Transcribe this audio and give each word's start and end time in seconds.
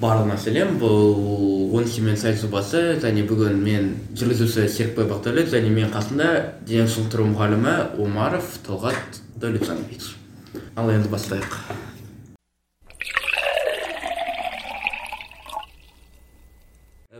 барлығына 0.00 0.36
сәлем 0.40 0.78
бұл 0.80 1.74
он 1.76 1.84
мен 2.00 2.16
сайт 2.16 2.38
жобасы 2.40 2.96
және 3.02 3.26
бүгін 3.28 3.58
мен 3.60 3.90
жүргізуші 4.16 4.64
серікбай 4.72 5.04
бақтәулет 5.10 5.50
және 5.52 5.68
мен 5.68 5.92
қасымда 5.92 6.30
дене 6.64 6.86
шынықтыру 6.88 7.26
мұғалімі 7.34 7.74
омаров 8.00 8.48
талғат 8.64 9.20
дәулетжанович 9.36 10.14
ал 10.76 10.88
енді 10.88 11.12
бастайық. 11.12 11.58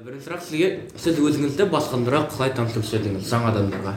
Бірінші 0.01 0.25
сұрақ 0.25 0.45
сізге. 0.49 0.69
Сіз 0.97 1.21
өзіңізді 1.21 1.69
басқандарға 1.69 2.25
қалай 2.33 2.55
таныстырып 2.57 2.87
жібердіңіз 2.89 3.29
жаңа 3.29 3.53
адамдарға? 3.53 3.93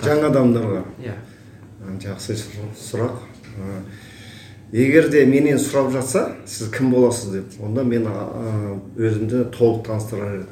Жаңа 0.00 0.30
адамдарға? 0.32 0.84
Иә. 1.04 1.18
Жақсы 2.00 2.38
сұрақ 2.88 3.20
егер 4.72 5.08
де 5.12 5.24
менен 5.26 5.58
сұрап 5.60 5.90
жатса 5.94 6.24
сіз 6.46 6.68
кім 6.74 6.90
боласыз 6.92 7.32
деп 7.32 7.56
онда 7.64 7.84
мен 7.84 8.06
өзімді 8.98 9.46
толық 9.54 9.84
таныстырар 9.86 10.34
едім. 10.40 10.48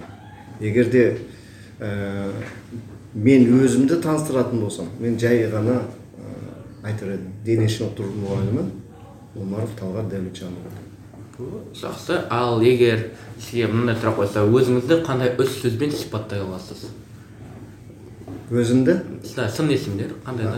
Егер 0.61 0.91
де 0.91 1.05
ә, 1.81 2.33
мен 3.15 3.47
өзімді 3.61 4.01
таныстыратын 4.01 4.61
болсам 4.65 4.89
мен 5.01 5.19
жай 5.21 5.45
ғана 5.53 5.83
ә, 5.83 6.33
айтар 6.89 7.17
едім. 7.17 7.33
Дене 7.45 7.69
шынықтыру 7.69 8.15
мұғалімі 8.23 8.67
омаров 9.37 9.77
талғат 9.79 10.09
дәулетжанұлы. 10.15 10.73
Жақсы. 11.77 12.23
Ал 12.33 12.63
егер 12.65 13.11
сізге 13.37 13.69
мындай 13.69 13.99
сұрақ 14.01 14.23
қойса 14.23 14.47
өзіңізді 14.49 15.03
қандай 15.05 15.35
үш 15.37 15.59
сөзбен 15.61 15.93
сипаттай 15.93 16.41
аласыз? 16.41 16.87
Өзімді? 18.49 18.97
Сын 19.27 19.69
есімдер 19.69 20.17
қандай 20.25 20.49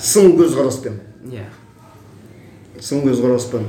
сын 0.00 0.32
көзқараспен. 0.38 0.96
Иә 1.28 1.44
сын 2.80 3.02
көзқараспен 3.04 3.66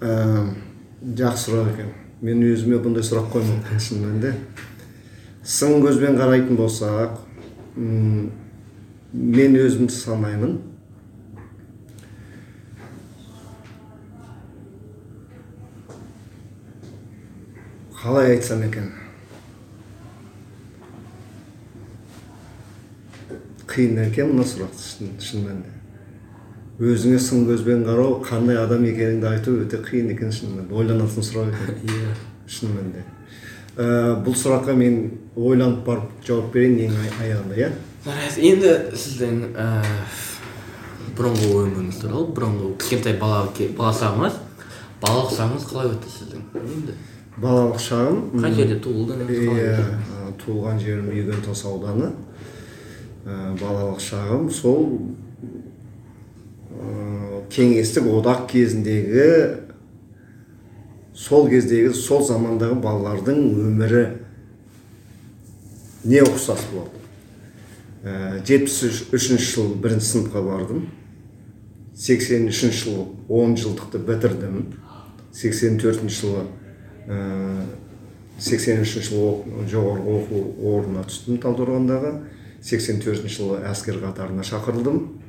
жақсы 0.00 1.50
сұрақ 1.50 1.72
екен. 1.72 1.90
Мен 2.20 2.42
өзіме 2.44 2.78
бұндай 2.84 3.02
сұрақ 3.02 3.30
қоймаппын 3.32 3.80
шын 3.80 4.02
мәнінде 4.04 4.34
сын 5.42 5.80
көзбен 5.82 6.18
қарайтын 6.20 6.58
болсақ 6.58 7.16
мен 7.74 9.56
өзімді 9.56 9.96
санаймын. 9.96 10.60
Қалай 18.02 18.36
айтсам 18.36 18.62
екен? 18.68 18.92
Қиын 23.66 24.04
екен 24.06 24.32
мына 24.36 24.44
сұрақ 24.44 24.76
шын 24.80 25.44
мәнінде 25.48 25.79
өзіңе 26.80 27.20
сын 27.20 27.46
көзбен 27.48 27.84
қарау 27.84 28.18
қандай 28.24 28.56
адам 28.60 28.84
екеніңді 28.88 29.30
айту 29.30 29.56
өте 29.62 29.80
қиын 29.84 30.12
екен 30.16 30.32
шынымен. 30.32 30.68
Ойланатын 30.72 31.24
сұрақ 31.24 31.54
екен. 31.54 31.80
Иә. 31.94 32.14
Шын 32.50 32.72
мәнінде 32.74 33.04
ә, 33.80 34.16
бұл 34.24 34.34
сұраққа 34.36 34.74
мен 34.76 34.98
ойланып 35.36 35.84
барып 35.86 36.26
жауап 36.26 36.52
берейін 36.54 36.88
ең 36.88 36.96
аяғында 37.22 37.58
иә? 37.58 37.70
Жарайсыз 38.04 38.44
енді 38.50 38.72
сіздің 38.98 39.38
ә, 39.54 39.68
бұрынғы 41.18 41.50
өміріңіз 41.62 42.00
туралы 42.02 42.32
бұрынғы 42.36 42.72
кішкентай 42.82 43.16
бала 43.20 43.44
бала 43.78 43.92
шағыңыз 44.00 44.40
балалық 45.00 45.34
шағыңыз 45.36 45.68
қалай 45.70 45.92
өтті 45.94 46.12
сіздің? 46.16 46.44
Енді 46.60 46.96
балалық 47.40 47.80
шағым 47.80 48.20
қай 48.36 48.56
жерде 48.58 48.80
туылдыңыз 48.84 49.30
иә 49.38 49.76
туылған 50.40 50.80
жерім 50.80 51.08
үйгентас 51.12 51.64
ауданы. 51.68 52.12
Ә, 53.24 53.54
балалық 53.60 54.00
шағым 54.00 54.48
сол 54.50 54.86
кеңестік 57.50 58.06
одақ 58.08 58.46
кезіндегі 58.50 59.26
сол 61.14 61.48
кездегі 61.50 61.92
сол 61.94 62.22
замандағы 62.24 62.78
балалардың 62.80 63.42
өмірі 63.66 64.04
не 66.04 66.22
ұқсас 66.24 66.62
болды? 66.72 66.96
Жетпіс 68.48 69.10
үшінші 69.12 69.48
жылы 69.50 69.74
бірінші 69.82 70.06
сыныпқа 70.06 70.40
бардым. 70.40 70.88
сексен 71.94 72.48
үшінші 72.48 72.78
жылы 72.84 73.06
он 73.28 73.56
жылдықты 73.56 73.98
бітірдім. 73.98 74.72
сексен 75.32 75.76
төртінші 75.78 76.16
жылы 76.20 76.42
сексен 78.38 78.80
үшінші 78.80 79.10
жылы 79.10 79.66
жоғарғы 79.68 80.16
оқу 80.16 80.36
орнына 80.72 81.04
түстім 81.04 81.36
талдықорғандағы. 81.44 82.14
сексен 82.62 83.00
төртінші 83.04 83.36
жылы 83.36 83.60
әскер 83.68 84.00
қатарына 84.00 84.42
шақырылдым. 84.42 85.20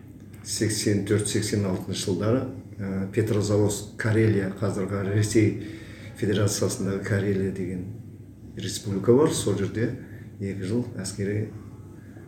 84-86 0.43 1.93
жылдары 1.93 2.45
ә, 2.79 3.07
петрозаводск 3.13 3.95
карелия 3.97 4.51
қазіргі 4.59 5.03
ресей 5.13 5.49
федерациясындағы 6.17 7.03
карелия 7.05 7.51
деген 7.51 7.85
республика 8.57 9.13
бар. 9.13 9.31
Сол 9.33 9.57
жерде 9.57 9.91
екі 10.39 10.65
жыл 10.65 10.85
әскери 10.99 11.51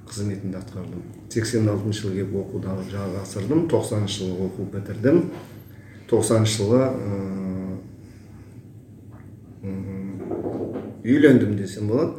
қызметімді 0.10 0.60
атқардым. 0.60 1.04
86 1.34 2.00
жылы 2.00 2.20
келіп 2.20 2.36
оқуды 2.44 2.76
жалғастырдым 2.92 3.68
90 3.72 4.08
жылы 4.14 4.48
оқу 4.48 4.68
бітірдім. 4.74 5.24
90 6.10 6.46
жылы 6.54 6.82
үйлендім 11.04 11.58
десем 11.58 11.90
болады. 11.90 12.14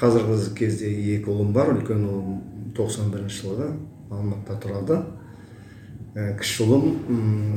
Қазіргі 0.00 0.54
кезде 0.58 0.90
екі 1.16 1.30
ұлым 1.32 1.52
бар. 1.54 1.74
Үлкен 1.74 2.06
ұлым 2.06 2.38
91 2.76 3.28
жылғы. 3.32 3.72
Алматыда 4.12 4.56
тұрады 4.62 4.96
ә, 6.14 6.36
кіші 6.40 6.66
ұлым 6.66 6.84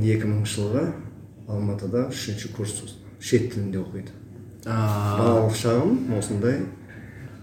екі 0.03 0.29
мыңыншы 0.29 0.61
жылғы 0.61 0.83
алматыда 1.51 2.07
үшінші 2.11 2.51
курс 2.55 2.73
шет 3.19 3.51
тілінде 3.53 3.81
оқиды. 3.81 4.11
Балалық 4.65 5.55
шағым 5.59 6.17
осындай. 6.17 6.63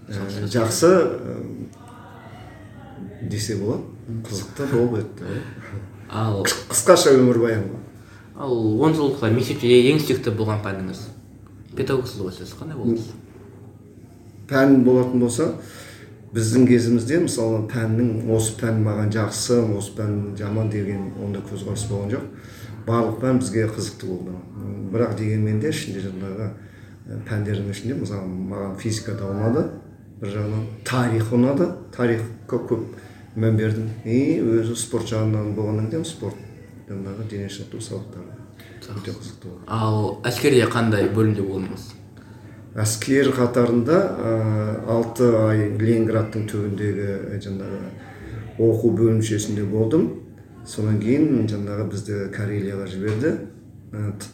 Ә, 0.09 0.11
жақсы. 0.51 0.91
ә, 0.91 1.35
десе 3.29 3.57
болады. 3.61 3.83
Қызықты 4.27 4.67
болып 4.73 4.93
өтті. 4.99 5.41
Ал 6.11 6.43
қысқаша 6.43 7.15
өмірбаян 7.15 7.63
ғой. 7.69 7.79
ал 8.35 8.81
он 8.81 8.93
жылдықта 8.93 9.29
мектепте 9.31 9.67
ең 9.91 9.99
сүйікті 10.01 10.33
болған 10.35 10.59
пәніңіз? 10.65 10.99
Педагогсыз 11.77 12.19
ғой 12.21 12.33
сіз 12.33 12.55
қандай 12.57 12.77
болдыңыз 12.77 13.13
пән 14.49 14.83
болатын 14.83 15.21
болса 15.23 15.53
біздің 16.33 16.65
кезімізде 16.65 17.19
мысалы 17.27 17.61
пәннің 17.69 18.31
осы 18.33 18.55
пән 18.57 18.81
маған 18.85 19.11
жақсы 19.13 19.59
осы 19.77 19.93
пән 19.97 20.33
жаман 20.39 20.71
деген 20.73 21.11
ондай 21.21 21.43
көзқарас 21.45 21.85
болған 21.91 22.13
жоқ. 22.15 22.25
Барлық 22.87 23.19
пән 23.21 23.39
бізге 23.39 23.67
қызықты 23.69 24.09
болды. 24.09 24.33
Бірақ 24.93 25.15
дегенмен 25.19 25.61
де 25.61 25.69
ішінде 25.69 26.01
жаңағы 26.07 26.49
пәндердің 27.29 27.69
ішінде 27.71 27.99
мысалы 28.01 28.27
маған 28.49 28.75
физика 28.81 29.13
да 29.19 29.29
ұнады 29.29 29.67
бір 30.21 30.33
жағынан 30.33 30.67
тарих 30.89 31.31
ұнады. 31.37 31.69
Тарихқа 31.95 32.59
көп 32.69 32.85
мән 33.37 33.57
бердім. 33.59 33.89
И 34.03 34.41
өзі 34.41 34.75
спорт 34.79 35.13
жағынан 35.13 35.53
болғаннан 35.53 35.91
кейін 35.93 36.05
спорт 36.07 36.39
жаңағы 36.89 37.29
дене 37.29 37.49
шынықтыру 37.49 37.81
сабақтары. 37.81 38.39
Өте 38.83 39.13
қызықты 39.13 39.51
болды. 39.51 39.67
Ал 39.67 40.17
әскерде 40.27 40.65
қандай 40.71 41.07
бөлімде 41.13 41.45
болдыңыз? 41.45 41.91
Әскер 42.79 43.29
қатарында 43.35 43.99
алты 44.89 45.29
ай 45.43 45.67
ленинградтың 45.79 46.47
түбіндегі 46.49 47.39
жаңағы 47.43 47.81
оқу 48.63 48.93
бөлімшесінде 48.97 49.65
болдым. 49.69 50.09
Содан 50.65 50.99
кейін 51.03 51.45
жаңағы 51.51 51.89
бізді 51.91 52.19
карелияға 52.33 52.87
жіберді. 52.87 53.35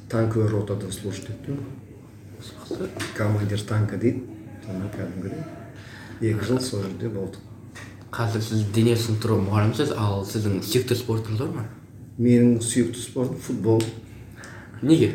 Танковый 0.10 0.48
ротада 0.48 0.92
служить 0.92 1.28
еттім 1.30 1.60
командир 3.18 3.60
танка 3.68 3.98
дейді. 3.98 4.24
Жаңағы 4.64 4.92
кәдімгідей. 4.96 5.46
Екі 6.22 6.46
жыл 6.48 6.62
сол 6.64 6.84
жерде 6.86 7.10
болдық 7.12 7.50
қазір 8.14 8.42
сіз 8.42 8.64
дене 8.74 8.96
шынықтыру 8.98 9.38
мұғалімісіз 9.46 9.92
ал 9.98 10.24
сіздің 10.26 10.64
сүйікті 10.66 10.98
спортыңыз 10.98 11.42
бар 11.44 11.52
ма? 11.54 11.66
Менің 12.18 12.58
сүйікті 12.66 13.04
спортым 13.04 13.38
футбол. 13.46 13.84
Неге? 14.82 15.12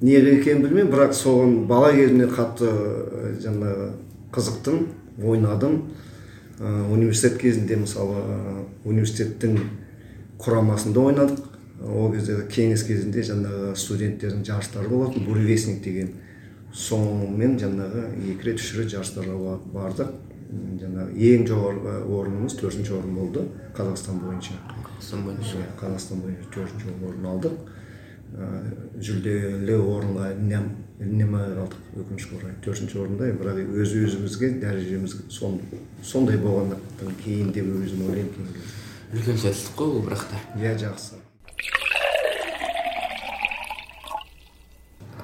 Неге 0.00 0.36
екенін 0.38 0.62
білмеймін 0.62 0.92
бірақ 0.92 1.14
соған 1.16 1.54
бала 1.66 1.90
кезімнен 1.94 2.30
қатты 2.30 2.68
жаңағы 3.42 3.88
қызықтым 4.34 4.86
ойнадым. 5.24 5.82
Ә, 6.58 6.86
университет 6.92 7.38
кезінде 7.38 7.76
мысалы 7.78 8.22
университеттің 8.84 9.58
құрамасында 10.42 11.04
ойнадық. 11.10 11.44
Ол 11.78 12.12
кезде 12.12 12.40
кеңес 12.50 12.82
кезінде 12.86 13.22
жаңағы 13.26 13.74
студенттердің 13.78 14.44
жарыстары 14.46 14.90
болатын 14.90 15.26
буревестник 15.26 15.82
деген. 15.82 16.14
Сонымен 16.74 17.58
жаңағы 17.58 18.08
екі 18.32 18.50
рет 18.50 18.62
үш 18.62 18.72
рет 18.78 18.90
жарыстарға 18.94 19.58
бардық. 19.74 20.14
Жаңағы 20.82 21.14
ең 21.28 21.46
жоғарғы 21.46 21.94
орнымыз 22.18 22.54
төртінші 22.58 22.94
орын 22.98 23.14
болды 23.18 23.46
қазақстан 23.76 24.18
бойынша. 24.22 24.58
Қазақстан 24.86 25.24
бойынша. 25.26 25.64
Қазақстан 25.80 26.22
бойынша 26.24 26.50
төртінші 26.54 26.94
орын 27.06 27.30
алдық. 27.34 27.58
Жүлделі 28.98 29.76
орынға 29.78 30.32
іліне 30.98 31.28
қалдық 31.30 31.76
өкінішке 32.02 32.36
орай 32.38 32.56
төртінші 32.64 32.98
орында. 33.04 33.30
Бірақ 33.38 33.62
өз 33.82 33.94
өзімізге 34.02 34.50
дәрежеміз 34.62 35.14
сондай 35.30 36.36
болғандықтан 36.42 37.14
кейін 37.22 37.52
деп 37.54 37.70
өзім 37.70 38.04
ойлаймын 38.08 38.52
үлкен 39.14 39.38
жетістік 39.40 39.78
қой 39.78 39.94
ол 39.94 40.02
бірақ 40.04 40.26
та. 40.28 40.36
Иә 40.60 40.74
жақсы. 40.76 41.22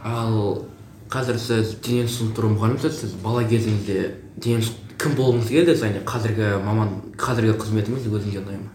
Ал 0.05 0.65
қазір 1.13 1.39
сіз 1.39 1.77
дене 1.85 2.09
шынықтыру 2.09 2.55
мұғалімісіз 2.55 3.01
сіз? 3.03 3.15
Бала 3.23 3.45
кезіңізде 3.45 4.15
дене 4.39 4.65
кім 4.99 5.19
болғыңыз 5.19 5.51
келді 5.53 5.77
және 5.81 6.03
қазіргі 6.09 6.55
маман 6.65 6.97
қазіргі 7.21 7.59
қызметіңіз 7.61 8.09
өзіңізге 8.09 8.41
ұнай 8.45 8.59
ма? 8.63 8.71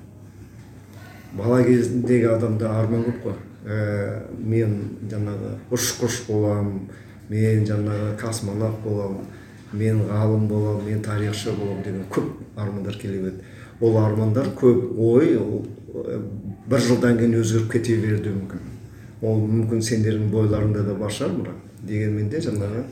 Бала 1.33 1.63
кезіндегі 1.63 2.35
адамда 2.35 2.69
арман 2.79 3.07
көп 3.09 3.23
қой. 3.23 3.37
Ә, 3.65 4.23
мен 4.37 4.77
жаңағы 5.11 5.55
ұшқыш 5.75 6.23
боламын 6.27 6.87
мен 7.29 7.65
жаңағы 7.65 8.15
космонавт 8.21 8.83
боламын 8.83 9.25
мен 9.73 10.05
ғалым 10.09 10.47
боламын 10.47 10.85
мен 10.85 11.01
тарихшы 11.03 11.53
боламын 11.57 11.83
деген 11.83 12.05
көп 12.09 12.31
армандар 12.57 12.97
келе 12.97 13.21
береді 13.21 13.43
ол 13.81 13.97
армандар 13.97 14.49
көп 14.57 14.97
ой 14.97 15.37
ол 15.37 15.65
бір 16.69 16.83
жылдан 16.85 17.17
кейін 17.17 17.39
өзгеріп 17.39 17.71
кете 17.73 17.97
беруі 18.01 18.33
мүмкін. 18.35 18.65
Ол 19.25 19.41
мүмкін 19.41 19.81
сендердің 19.83 20.29
бойларыңда 20.31 20.83
да 20.85 20.95
бар 20.99 21.11
шығар 21.11 21.33
бірақ. 21.39 21.61
Дегенмен 21.87 22.29
де 22.29 22.41
жаңағы 22.43 22.83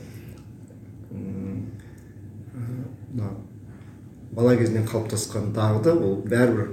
мына 3.12 3.30
бала 4.32 4.56
кезінен 4.56 4.86
қалыптасқан 4.88 5.52
дағды 5.56 5.94
ол 5.94 6.18
бәрібір 6.26 6.68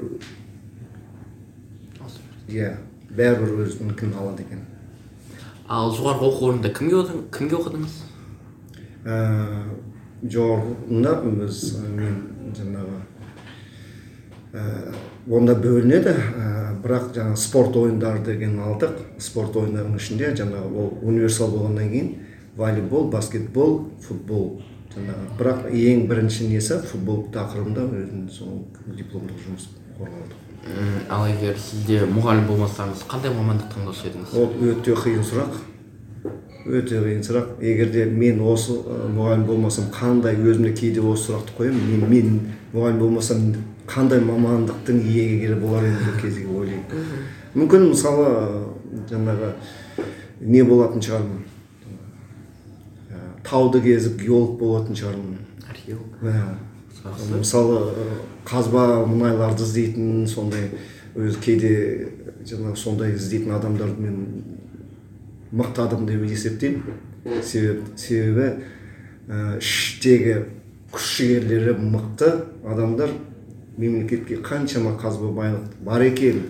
иә. 2.49 2.75
Бәрібір 3.17 3.65
өзінікін 3.65 4.13
алады 4.19 4.45
екен. 4.45 4.63
Ал 5.67 5.91
жоғарғы 5.95 6.29
оқу 6.29 6.49
орнында 6.49 6.71
кімге 6.75 7.01
кімге 7.33 7.57
оқыдыңыз? 7.57 7.95
Ә, 9.05 9.15
жоғарғында 10.21 11.15
біз 11.25 11.61
мен 11.95 12.19
жаңағы 12.57 12.99
ә, 14.53 14.93
онда 15.31 15.55
бөлінеді 15.57 16.13
ә, 16.13 16.51
бірақ 16.83 17.09
жаңағы 17.17 17.41
спорт 17.41 17.79
ойындары 17.81 18.21
деген 18.27 18.59
алдық. 18.61 19.01
Спорт 19.17 19.57
ойындарының 19.57 19.97
ішінде 19.97 20.31
жаңағы 20.37 20.71
ол 20.83 20.93
универсал 21.01 21.53
болғаннан 21.55 21.91
кейін 21.91 22.15
волейбол 22.57 23.09
баскетбол 23.11 23.79
футбол 24.05 24.49
жаңағы. 24.93 25.29
Бірақ 25.41 25.69
ең 25.73 26.07
бірінші 26.11 26.51
несі 26.53 26.81
футбол 26.85 27.25
тақырыбында 27.33 27.89
өзінің 27.89 28.27
сол 28.31 28.65
дипломдық 28.85 29.47
жұмыс 29.47 29.71
қорғалды 29.97 30.44
ал 31.09 31.27
егер 31.29 31.57
сізде 31.59 32.01
мұғалім 32.09 32.47
болмасаңыз 32.49 33.05
қандай 33.09 33.33
мамандық 33.35 33.71
таңдаушы 33.73 34.09
едіңіз? 34.09 34.33
Ол 34.39 34.47
өте 34.71 34.95
қиын 34.97 35.23
сұрақ. 35.25 35.59
Өте 36.65 36.99
қиын 37.03 37.23
сұрақ. 37.25 37.55
Егер 37.61 37.91
де 37.93 38.05
мен 38.09 38.41
осы 38.41 38.79
мұғалім 39.15 39.45
болмасам 39.45 39.91
қандай 39.93 40.39
өзіме 40.41 40.73
кейде 40.73 41.03
осы 41.05 41.29
сұрақты 41.29 41.55
қоямын? 41.59 41.87
Мен, 41.91 42.09
мен 42.09 42.39
мұғалім 42.73 43.01
болмасам 43.03 43.47
қандай 43.87 44.21
мамандықтың 44.25 45.01
иегері 45.05 45.59
болар 45.61 45.85
едім 45.85 46.05
деп 46.09 46.21
кезге 46.23 46.47
ойлаймын. 46.49 47.09
Мүмкін 47.55 47.89
мысалы 47.91 48.29
жаңағы 49.11 49.51
не 50.41 50.63
болатын 50.65 51.05
шығармын? 51.05 51.43
Тауды 53.45 53.83
кезіп 53.85 54.17
геолог 54.25 54.57
болатын 54.59 54.97
шығармын. 54.97 55.37
Археолог. 55.69 56.64
Мысалы 57.05 57.79
қазба 58.47 59.05
мұнайларды 59.05 59.65
іздейтін 59.65 60.25
сондай 60.29 60.71
өзі 61.15 61.41
кейде 61.43 61.73
жаңағы 62.47 62.79
сондай 62.81 63.13
іздейтін 63.15 63.53
адамдарды 63.55 64.01
мен 64.01 64.17
мықты 65.55 65.85
адам 65.85 66.05
деп 66.09 66.25
есептеймін. 66.25 66.81
Себеп 67.43 67.95
себебі 67.97 68.49
ә, 69.29 69.57
іштегі 69.57 70.35
күш 70.93 71.15
жігерлері 71.19 71.77
мықты 71.79 72.31
адамдар 72.65 73.13
мемлекетке 73.77 74.37
қаншама 74.41 74.95
қазба 74.99 75.31
байлық 75.35 75.71
бар 75.85 76.05
екен 76.05 76.43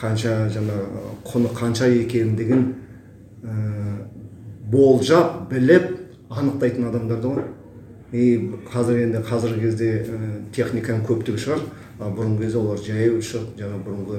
қанша 0.00 0.48
жаңағы 0.54 1.12
құны 1.26 1.52
қанша 1.56 1.88
екендігін 2.02 2.64
ә, 3.42 3.54
болжап 4.70 5.46
біліп 5.50 5.94
анықтайтын 6.30 6.88
адамдар 6.90 7.20
да 7.22 7.28
ғой 7.28 7.46
и 8.12 8.52
қазір 8.70 9.00
енді 9.06 9.22
қазіргі 9.26 9.62
кезде 9.64 9.88
ә, 10.02 10.18
техниканың 10.54 11.06
көптігі 11.08 11.42
шығар. 11.42 11.64
Ал 11.98 12.12
бұрынғы 12.12 12.44
кезде 12.44 12.60
олар 12.60 12.82
жаяу 12.84 13.22
шығып 13.24 13.56
жаңағы 13.60 13.80
бұрынғы 13.86 14.18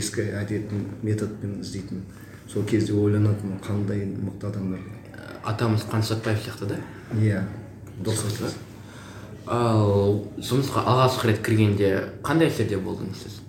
ескі 0.00 0.24
әдетін 0.40 0.88
методпен 1.06 1.60
іздейтін 1.62 2.02
сол 2.50 2.66
кезде 2.66 2.92
ойланатынмын 2.98 3.60
қандай 3.62 4.02
мықты 4.10 4.48
адамдар 4.50 4.82
атамыз 5.44 5.86
қаныш 5.90 6.12
сәтбаев 6.12 6.42
сияқты 6.42 6.68
да? 6.72 6.78
Иә 7.18 7.44
дұрыс 8.02 8.24
айтасыз. 8.26 8.56
Ал 9.46 10.26
жұмысқа 10.38 10.84
алғашқы 10.86 11.30
рет 11.30 11.40
кіргенде 11.46 11.92
қандай 12.26 12.50
әсерде 12.50 12.78
болдыңыз 12.78 13.22
сіз? 13.22 13.40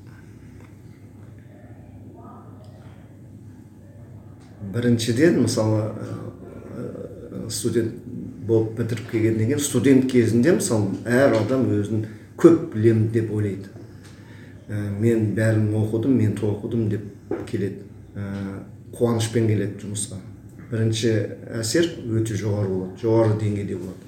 Біріншіден 4.74 5.41
мысалы 5.44 5.91
студент 7.50 8.02
болып 8.48 8.75
бітіріп 8.78 9.10
келгеннен 9.12 9.48
кейін 9.54 9.63
студент 9.63 10.10
кезінде 10.12 10.56
мысалы 10.57 11.00
әр 11.06 11.38
адам 11.40 11.66
өзін 11.72 12.06
көп 12.40 12.74
білемін 12.74 13.10
деп 13.13 13.31
ойлайды. 13.31 13.69
Ә, 14.68 14.90
мен 15.00 15.34
бәрін 15.38 15.72
оқыдым 15.78 16.18
мен 16.18 16.36
тоқыдым 16.38 16.88
деп 16.92 17.04
келеді. 17.50 17.84
Ә, 18.16 18.63
қуанышпен 18.94 19.48
келеді 19.48 19.84
жұмысқа. 19.84 20.19
Бірінші 20.72 21.13
әсер 21.60 21.90
өте 22.10 22.38
жоғары 22.40 22.72
болады 22.72 23.04
жоғары 23.04 23.38
деңгейде 23.42 23.78
болады. 23.78 24.00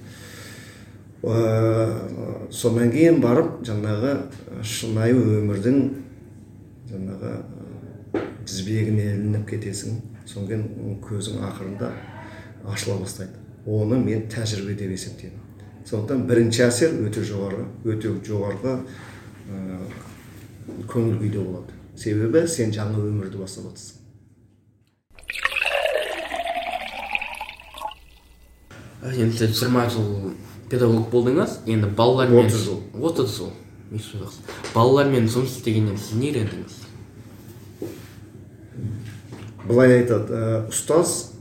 Ә, 1.25 2.49
содан 2.51 2.91
кейін 2.93 3.21
барып 3.21 3.61
жаңағы 3.67 4.17
шынайы 4.65 5.15
өмірдің 5.15 5.79
жаңағы 6.91 7.37
тізбегіне 8.45 9.09
ілініп 9.13 9.49
кетесің. 9.53 9.99
Содан 10.25 10.67
кейін 10.67 10.99
көзің 11.05 11.41
ақырында 11.45 11.91
ашыла 12.65 12.99
бастайды. 13.01 13.44
Оны 13.65 13.99
мен 13.99 14.29
тәжірибе 14.31 14.77
деп 14.79 14.95
есептеймін. 14.95 15.41
Сондықтан 15.85 16.25
бірінші 16.29 16.65
әсер 16.69 16.95
өте 17.05 17.25
жоғары 17.25 17.67
өте 17.85 18.13
жоғарғы 18.25 18.79
ә, 19.49 19.77
көңіл 20.89 21.19
күйде 21.21 21.43
болады. 21.43 21.77
Себебі 21.97 22.47
сен 22.47 22.73
жаңа 22.73 23.01
өмірді 23.01 23.43
бастап 23.43 23.69
жатрсың 23.69 24.05
енді 29.13 29.37
сіз 29.37 29.59
жиырма 29.59 29.85
жыл 29.91 30.33
педагог 30.69 31.09
болдыңыз. 31.11 31.59
Енді 31.69 31.91
балалармен 31.97 32.45
отыз 32.45 32.65
жыл. 32.65 32.81
отыз 32.97 33.37
жыл. 33.37 33.51
Балалармен 34.73 35.29
жұмыс 35.29 35.59
істегеннен 35.59 35.97
сіз 35.97 36.17
не 36.19 36.31
үйрендіңіз? 36.31 36.79
Былай 39.65 39.99
айтады 39.99 40.33
ә, 40.33 40.57
ұстаз 40.69 41.34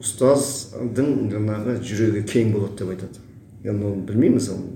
ұстаздың 0.00 1.28
жаңағы 1.32 1.76
жүрегі 1.84 2.24
кең 2.28 2.54
болады 2.54 2.80
деп 2.80 2.94
айтады 2.94 3.20
енді 3.68 3.90
оны 3.90 4.06
білмейміз 4.08 4.48
оның 4.54 4.70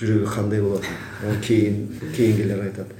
жүрегі 0.00 0.26
қандай 0.34 0.60
болатынын 0.64 1.30
оны 1.30 1.40
кейін 1.46 1.76
кейінгілер 2.16 2.64
айтады 2.66 2.98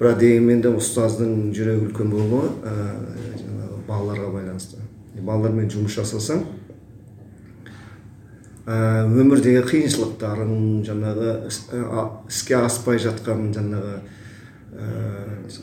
бірақ 0.00 0.18
дегенмен 0.18 0.64
де 0.64 0.72
ұстаздың 0.74 1.52
жүрегі 1.54 1.90
үлкен 1.90 2.10
болуы 2.10 2.48
жаңағы 2.64 3.82
балаларға 3.86 4.30
байланысты. 4.32 4.80
Балалармен 5.14 5.68
жұмыс 5.70 5.94
жасасаң 5.94 6.42
өмірдегі 8.66 9.62
қиыншылықтарын 9.68 10.82
жаңағы 10.88 11.34
іске 12.32 12.56
аспай 12.58 12.98
жатқан 13.04 13.52
жаңағы 13.54 13.94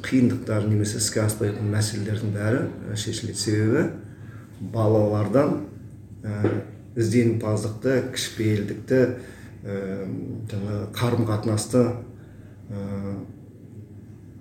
қиындықтар 0.06 0.70
немесе 0.70 1.02
іске 1.02 1.26
аспай 1.26 1.50
жатқан 1.50 1.74
мәселелердің 1.74 2.32
бәрі 2.38 2.96
шешіледі 2.96 3.42
себебі 3.42 3.84
балалардан 4.62 5.58
ә, 6.24 6.62
ізденімпаздықты 6.96 7.98
кішіпейілдікті 8.14 9.02
ә, 9.02 9.78
жаңағы 10.52 10.82
қарым 10.96 11.28
қатынасты 11.30 11.84
ә, 12.70 13.16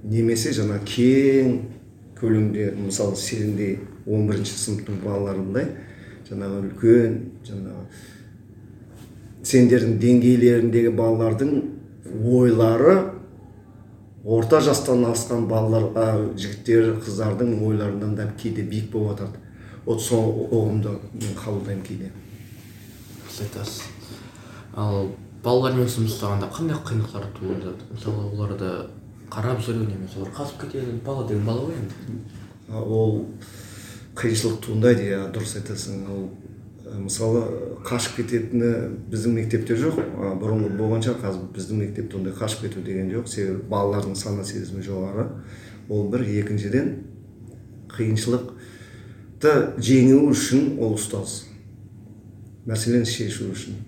немесе 0.04 0.52
жаңа 0.56 0.80
кең 0.84 1.60
көлемде 2.20 2.70
мысалы 2.76 3.16
сендей 3.16 3.78
он 4.06 4.26
бірінші 4.28 4.56
сыныптың 4.60 5.00
балаларындай 5.04 5.70
жаңағы 6.28 6.64
үлкен 6.66 7.18
жаңағы 7.48 7.84
сендердің 9.50 9.96
деңгейлеріндегі 10.02 10.92
балалардың 10.98 11.54
ойлары 12.28 12.96
орта 14.24 14.60
жастан 14.60 15.06
асқан 15.08 15.46
балалар 15.48 16.26
жігіттер 16.36 16.96
қыздардың 17.04 17.54
ойларынан 17.64 18.16
да 18.18 18.28
кейде 18.40 18.62
биік 18.62 18.90
болып 18.92 19.18
жатады 19.18 19.49
вот 19.86 20.02
сол 20.02 20.48
ұғымды 20.50 20.92
мен 21.14 21.36
қабылдаймын 21.38 21.84
кейде. 21.86 22.12
Дұрыс 23.24 23.40
айтасыз. 23.46 23.82
Ал 24.76 25.10
балалармен 25.44 25.88
жұмыс 25.88 26.16
жасағанда 26.16 26.50
қандай 26.52 26.78
қиындықтар 26.84 27.30
туындады? 27.38 27.88
Мысалы 27.94 28.26
оларды 28.34 28.70
қарап 29.30 29.62
жүру 29.64 29.86
немесе 29.86 30.20
олар 30.20 30.32
қашып 30.36 30.66
кетеді 30.66 31.00
бала 31.04 31.26
деген 31.26 31.46
бала 31.46 31.64
ғой 31.68 31.78
енді. 31.80 32.20
Ол 32.70 33.26
қиыншылық 34.18 34.60
туындайды 34.66 35.08
иә 35.08 35.24
дұрыс 35.32 35.56
айтасың. 35.62 36.04
Ол 36.10 36.28
мысалы 37.00 37.44
қашып 37.86 38.20
кететіні 38.20 38.70
біздің 39.10 39.36
мектепте 39.38 39.76
жоқ. 39.78 40.00
Бұрынғы 40.42 40.74
болған 40.76 41.04
шығар 41.06 41.22
қазір 41.24 41.48
біздің 41.56 41.84
мектепте 41.84 42.18
ондай 42.18 42.34
қашып 42.36 42.66
кету 42.66 42.84
деген 42.84 43.10
жоқ. 43.14 43.28
Себебі 43.30 43.64
балалардың 43.70 44.16
сана 44.18 44.44
сезімі 44.44 44.82
жоғары. 44.84 45.28
Ол 45.88 46.08
бір 46.10 46.26
екіншіден 46.26 46.96
қиыншылық 47.94 48.50
жеңу 49.40 50.26
үшін 50.34 50.74
ол 50.82 50.98
ұстаз 50.98 51.46
мәселені 52.68 53.08
шешу 53.08 53.48
үшін 53.54 53.78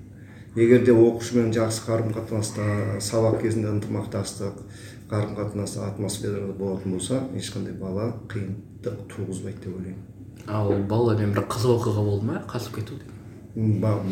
егер 0.57 0.85
де 0.87 0.95
оқушымен 0.97 1.53
жақсы 1.53 1.85
қарым 1.85 2.15
қатынаста 2.15 2.99
сабақ 3.05 3.43
кезінде 3.43 3.69
ынтымақтастық 3.75 4.63
қарым 5.11 5.37
қатынас 5.37 5.77
атмосферада 5.77 6.55
болатын 6.57 6.97
болса 6.97 7.21
ешқандай 7.37 7.77
бала 7.77 8.15
қиындық 8.33 9.05
туғызбайды 9.13 9.67
деп 9.67 9.77
ойлаймын 9.77 10.49
ал 10.49 10.73
балалармен 10.89 11.37
бір 11.37 11.45
қызық 11.53 11.77
оқиға 11.77 12.07
болды 12.09 12.31
ма 12.31 12.43
қашып 12.49 12.81
кету 12.81 12.97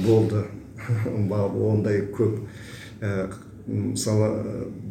болды 0.05 0.45
ондай 1.73 2.05
көп 2.13 2.37
мысалы 3.67 4.31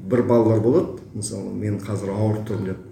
бір 0.09 0.25
балалар 0.25 0.65
болады 0.65 0.97
мысалы 1.13 1.53
мен 1.53 1.77
қазір 1.77 2.13
ауырып 2.15 2.49
тұрмын 2.49 2.71
деп 2.73 2.88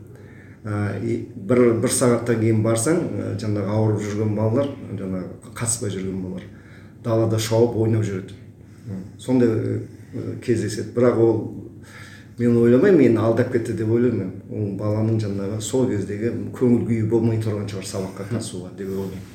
бір 0.67 1.61
бір 1.81 1.93
сағаттан 1.93 2.41
кейін 2.41 2.63
барсаң 2.65 2.97
ә, 3.07 3.27
жаңағы 3.39 3.71
ауырып 3.71 4.01
жүрген 4.03 4.33
балалар 4.35 4.71
жаңағы 4.99 5.53
қатыспай 5.53 5.93
жүрген 5.93 6.21
балалар 6.25 6.47
далада 7.07 7.39
шауып 7.39 7.77
ойнап 7.77 8.03
жүреді. 8.03 8.35
Сондай 9.19 9.49
ә, 9.49 10.35
кездеседі. 10.43 10.91
Бірақ 10.95 11.21
ол 11.23 11.39
мен 12.37 12.57
ойламаймын 12.57 12.99
мені 12.99 13.17
алдап 13.21 13.51
кетті 13.53 13.73
деп 13.77 13.89
ойлаймын. 13.91 14.33
Ол 14.51 14.69
баланың 14.79 15.19
жаңағы 15.23 15.61
сол 15.61 15.87
кездегі 15.89 16.33
көңіл 16.57 16.85
күйі 16.89 17.09
болмай 17.09 17.41
тұрған 17.43 17.67
шығар 17.71 17.87
сабаққа 17.93 18.29
қатысуға 18.33 18.73
деп 18.77 18.91
ойлаймын. 18.91 19.33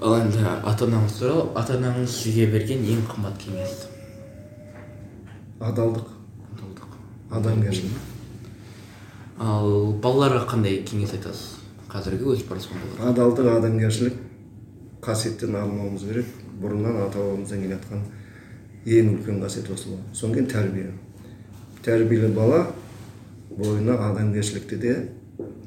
Ал 0.00 0.18
енді 0.22 0.42
ата 0.64 0.86
анаңыз 0.86 1.18
туралы 1.20 1.48
ата 1.58 1.76
анаңыз 1.76 2.18
сізге 2.22 2.50
берген 2.52 2.84
ең 2.96 3.06
қымбат 3.10 3.38
кеңес? 3.42 3.86
Адалдық. 5.60 6.12
Адалдық. 6.54 7.00
Адамгершілік. 7.30 8.15
Ал 9.38 9.92
балаларға 10.02 10.46
қандай 10.50 10.80
кеңес 10.88 11.12
айтасыз? 11.16 11.56
Қазіргі 11.92 12.30
өсіп 12.32 12.50
бара 12.50 12.60
жатқан 12.62 12.82
балаларға 12.82 13.10
адалдық 13.12 13.50
адамгершілік 13.58 14.16
қасиеттен 15.04 15.56
арылмауымыз 15.56 16.04
керек. 16.08 16.30
Бұрыннан 16.60 16.96
ата 17.04 17.20
бабамыздан 17.20 17.60
келе 17.62 17.76
жатқан 17.76 18.06
ең 18.86 19.10
үлкен 19.16 19.42
қасиет 19.42 19.68
осы 19.74 19.90
ғой 19.92 20.00
содан 20.16 20.34
кейін 20.38 20.48
тәрбие. 20.52 20.92
Тәрбиелі 21.84 22.32
бала 22.34 22.62
бойына 23.50 23.98
адамгершілікті 24.10 24.76
де 24.80 24.94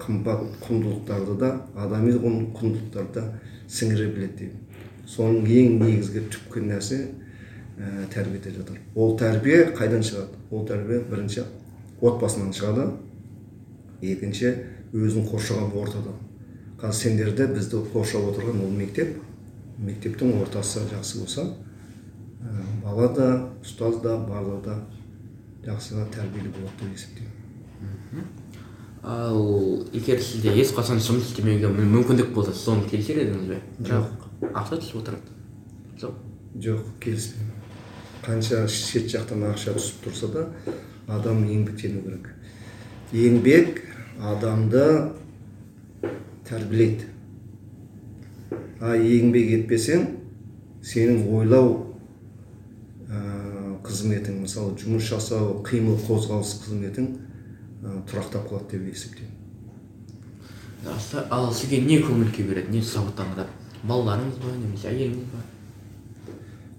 қымбат 0.02 0.48
құндылықтарды 0.66 1.38
да 1.38 1.52
адами 1.78 2.12
құн- 2.12 2.50
құндылықтарды 2.58 3.14
да 3.14 3.24
сіңіре 3.70 4.10
біледі 4.16 4.38
дейді. 4.40 4.56
Соның 5.06 5.46
ең 5.46 5.78
негізгі 5.84 6.26
түпкі 6.34 6.64
нәрсе 6.66 7.00
ә, 7.78 8.08
тәрбиеде 8.14 8.52
жатыр. 8.56 8.80
Ол 8.96 9.16
тәрбие 9.18 9.72
қайдан 9.78 10.02
шығады? 10.02 10.38
Ол 10.52 10.66
тәрбие 10.66 11.00
бірінші 11.10 11.44
отбасынан 12.02 12.52
шығады. 12.54 12.90
Екінші 14.02 14.54
өзін 14.94 15.26
қоршаған 15.30 15.74
ортадан. 15.76 16.18
Қазір 16.80 16.94
сендерді 17.02 17.48
бізді 17.56 17.82
қоршап 17.94 18.30
отырған 18.32 18.62
ол 18.66 18.72
мектеп. 18.72 19.18
Мектептің 19.80 20.34
ортасы 20.42 20.82
жақсы 20.92 21.20
болса 21.22 21.44
ә, 22.44 22.64
бала 22.84 23.08
да 23.16 23.28
ұстаз 23.64 24.02
да 24.04 24.18
барлығы 24.28 24.62
да 24.66 24.78
жақсы 25.68 26.00
тәрбиелі 26.16 26.52
болады 26.56 26.84
деп 26.84 26.96
есептеймін. 26.98 28.26
Ал 29.04 29.86
егер 29.96 30.20
сізде 30.20 30.52
ешқашан 30.60 31.00
жұмыс 31.00 31.30
істемеуге 31.32 31.70
мү- 31.72 31.88
мүмкіндік 31.94 32.34
болса 32.36 32.52
соны 32.52 32.84
келісер 32.90 33.22
едіңіз 33.24 33.48
бе? 33.48 33.60
Бірақ 33.80 34.52
ақша 34.52 34.80
түсіп 34.82 35.00
отырады. 35.00 35.32
Жоқ. 36.02 36.18
Жоқ 36.60 36.82
келіспеймін. 37.00 37.54
Қанша 38.26 38.66
шет 38.68 39.08
жақтан 39.14 39.46
ақша 39.54 39.78
түсіп 39.78 40.04
тұрса 40.04 40.28
да 40.34 40.44
адам 41.08 41.46
еңбектену 41.48 42.04
керек. 42.04 42.28
Еңбек 43.14 43.80
адамды 44.20 44.86
тәрбиелейді 46.48 47.08
а 48.80 48.96
еңбек 48.96 49.50
етпесең 49.58 50.06
сенің 50.86 51.26
ойлау 51.36 51.72
ә, 53.10 53.20
қызметің 53.84 54.40
мысалы 54.44 54.76
жұмыс 54.80 55.10
жасау 55.10 55.58
қимыл 55.68 55.98
қозғалыс 56.06 56.54
қызметің 56.64 57.10
ә, 57.84 57.98
тұрақтап 58.08 58.48
қалады 58.48 58.78
деп 58.78 58.88
есептеймін. 58.94 59.36
Жақсы 60.86 61.26
ал 61.30 61.52
сізге 61.52 61.82
не 61.84 62.00
көңіл 62.00 62.32
күй 62.36 62.48
береді 62.48 62.78
не 62.78 62.84
шабыттандырады 62.84 63.52
балаларыңыз 63.84 64.40
ба 64.40 64.56
немесе 64.56 64.88
әйеліңіз 64.94 65.28
ба? 65.34 65.44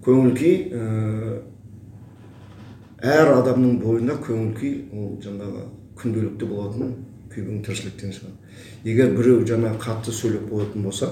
Көңіл 0.05 0.33
күй 0.41 0.55
ә, 0.73 1.37
әр 3.13 3.35
адамның 3.37 3.77
бойында 3.83 4.17
көңіл 4.25 4.51
күй 4.57 4.75
ол 4.89 5.15
жаңағы 5.21 5.67
күнделікті 6.01 6.49
болатын 6.49 6.95
күйбең 7.33 7.61
тіршіліктен 7.65 8.15
шығады 8.15 8.91
егер 8.91 9.13
біреу 9.17 9.45
жаңағы 9.47 9.79
қатты 9.81 10.15
сөйлеп 10.15 10.49
қоятын 10.51 10.87
болса 10.87 11.11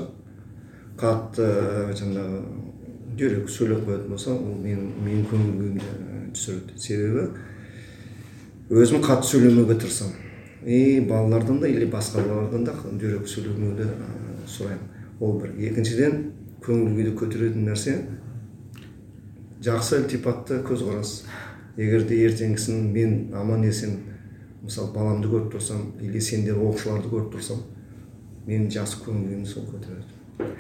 қатты 1.00 1.46
ә, 1.46 1.94
жаңағы 1.96 2.42
дөрекі 3.20 3.52
сөйлеп 3.52 3.86
қоятын 3.88 4.14
болса 4.14 4.34
ол 4.34 4.58
менің 4.64 4.90
менің 5.04 5.26
көңіл 5.30 5.54
күйімді 5.60 5.86
ә, 5.86 6.22
түсіреді. 6.36 6.80
себебі 6.80 7.28
өзім 8.70 9.02
қатты 9.04 9.26
сөйлемеуге 9.32 9.80
тырысамын. 9.80 10.16
И 10.66 11.00
балалардан 11.00 11.60
да 11.60 11.68
или 11.68 11.86
басқа 11.86 12.22
балалардан 12.28 12.66
да 12.66 12.74
дөрекі 12.92 13.28
сөйлемеуді 13.28 13.88
ә, 13.88 14.48
сұраймын. 14.48 14.88
ол 15.20 15.40
бір. 15.42 15.56
екіншіден 15.58 16.32
көңіл 16.66 16.96
күйді 16.98 17.16
көтеретін 17.16 17.70
нәрсе 17.70 17.98
жақсы 19.64 20.04
ілтипатты 20.04 20.62
көзқарас. 20.68 21.24
егер 21.78 22.04
де 22.04 22.26
ертеңгісін 22.28 22.92
мен 22.92 23.34
аман 23.34 23.64
есен 23.64 23.98
мысалы 24.64 24.92
баламды 24.94 25.30
көріп 25.32 25.54
тұрсам 25.54 25.86
или 26.02 26.20
сендер 26.20 26.60
оқушыларды 26.60 27.10
көріп 27.12 27.34
тұрсам 27.36 27.64
менің 28.48 28.70
жақсы 28.74 29.02
көңіл 29.06 29.26
күйімді 29.30 29.50
сол 29.50 29.66
көтереді. 29.70 30.52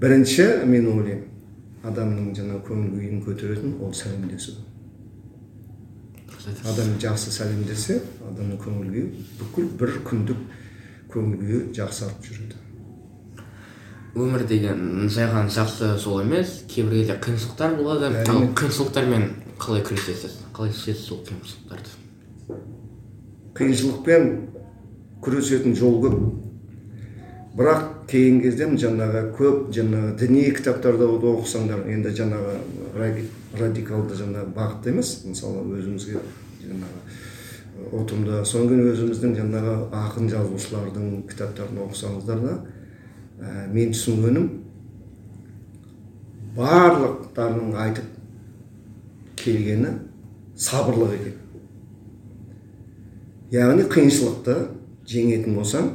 Бірінші 0.00 0.46
мен 0.66 0.88
ойлаймын 0.90 1.24
адамның 1.86 2.32
жаңағы 2.36 2.62
көңіл 2.66 2.92
күйін 2.96 3.22
көтеретін 3.26 3.76
ол 3.84 3.94
сәлемдесу. 3.94 4.56
Адам 6.66 6.94
жақсы 7.02 7.32
сәлемдесе 7.34 8.00
адамның 8.28 8.60
көңіл 8.62 8.92
күйі 8.92 9.26
бүкіл 9.40 9.72
бір 9.80 9.98
күндік 10.06 10.44
көңіл 11.12 11.40
күйі 11.42 11.60
жақсарып 11.76 12.26
жүреді. 12.26 12.62
Өмір 14.16 14.46
деген 14.48 15.08
жай 15.12 15.28
ғана 15.28 15.52
жақсы 15.52 15.92
жол 16.00 16.22
емес 16.22 16.62
кейбір 16.70 17.02
кезде 17.02 17.18
қиыншылықтар 17.26 17.76
болады. 17.76 18.12
Ал 18.32 18.46
қиыншылықтармен 18.56 19.28
қалай 19.60 19.84
күресесіз? 19.84 20.40
Қалай 20.56 20.72
шешесіз 20.72 21.04
сол 21.10 21.20
қиыншылықтарды? 21.26 22.75
Қиыншылықпен 23.56 24.26
күресетін 25.24 25.74
жол 25.76 26.00
көп. 26.04 26.16
Бірақ 27.56 27.84
кейін 28.10 28.42
кезде 28.42 28.66
жаңағы 28.68 29.22
көп 29.38 29.70
жаңағы 29.74 30.16
діни 30.20 30.50
кітаптарды 30.54 31.06
оқысаңдар 31.08 31.86
енді 31.88 32.12
жаңағы 32.18 32.58
ради- 32.94 33.30
радикалды 33.58 34.18
жаңағы 34.18 34.52
бағытта 34.54 34.92
емес. 34.92 35.24
Мысалы 35.24 35.64
өзімізге 35.78 36.20
жаңағы 36.66 37.00
ұтымды 37.96 38.44
содан 38.44 38.68
кейін 38.68 38.92
өзіміздің 38.92 39.34
жаңағы 39.40 39.74
ақын 40.04 40.30
жазушылардың 40.32 41.08
кітаптарын 41.30 41.80
оқысаңыздар 41.86 42.40
да 42.44 42.54
ә, 43.40 43.66
мен 43.72 43.92
түсінгенім 43.92 44.46
барлықтарының 46.56 47.74
айтып 47.76 48.04
келгені 49.36 49.92
сабырлық 50.56 51.12
екен. 51.18 51.34
Яғни 53.52 53.86
қиыншылықты 53.90 54.56
жеңетін 55.06 55.54
болсаң 55.58 55.90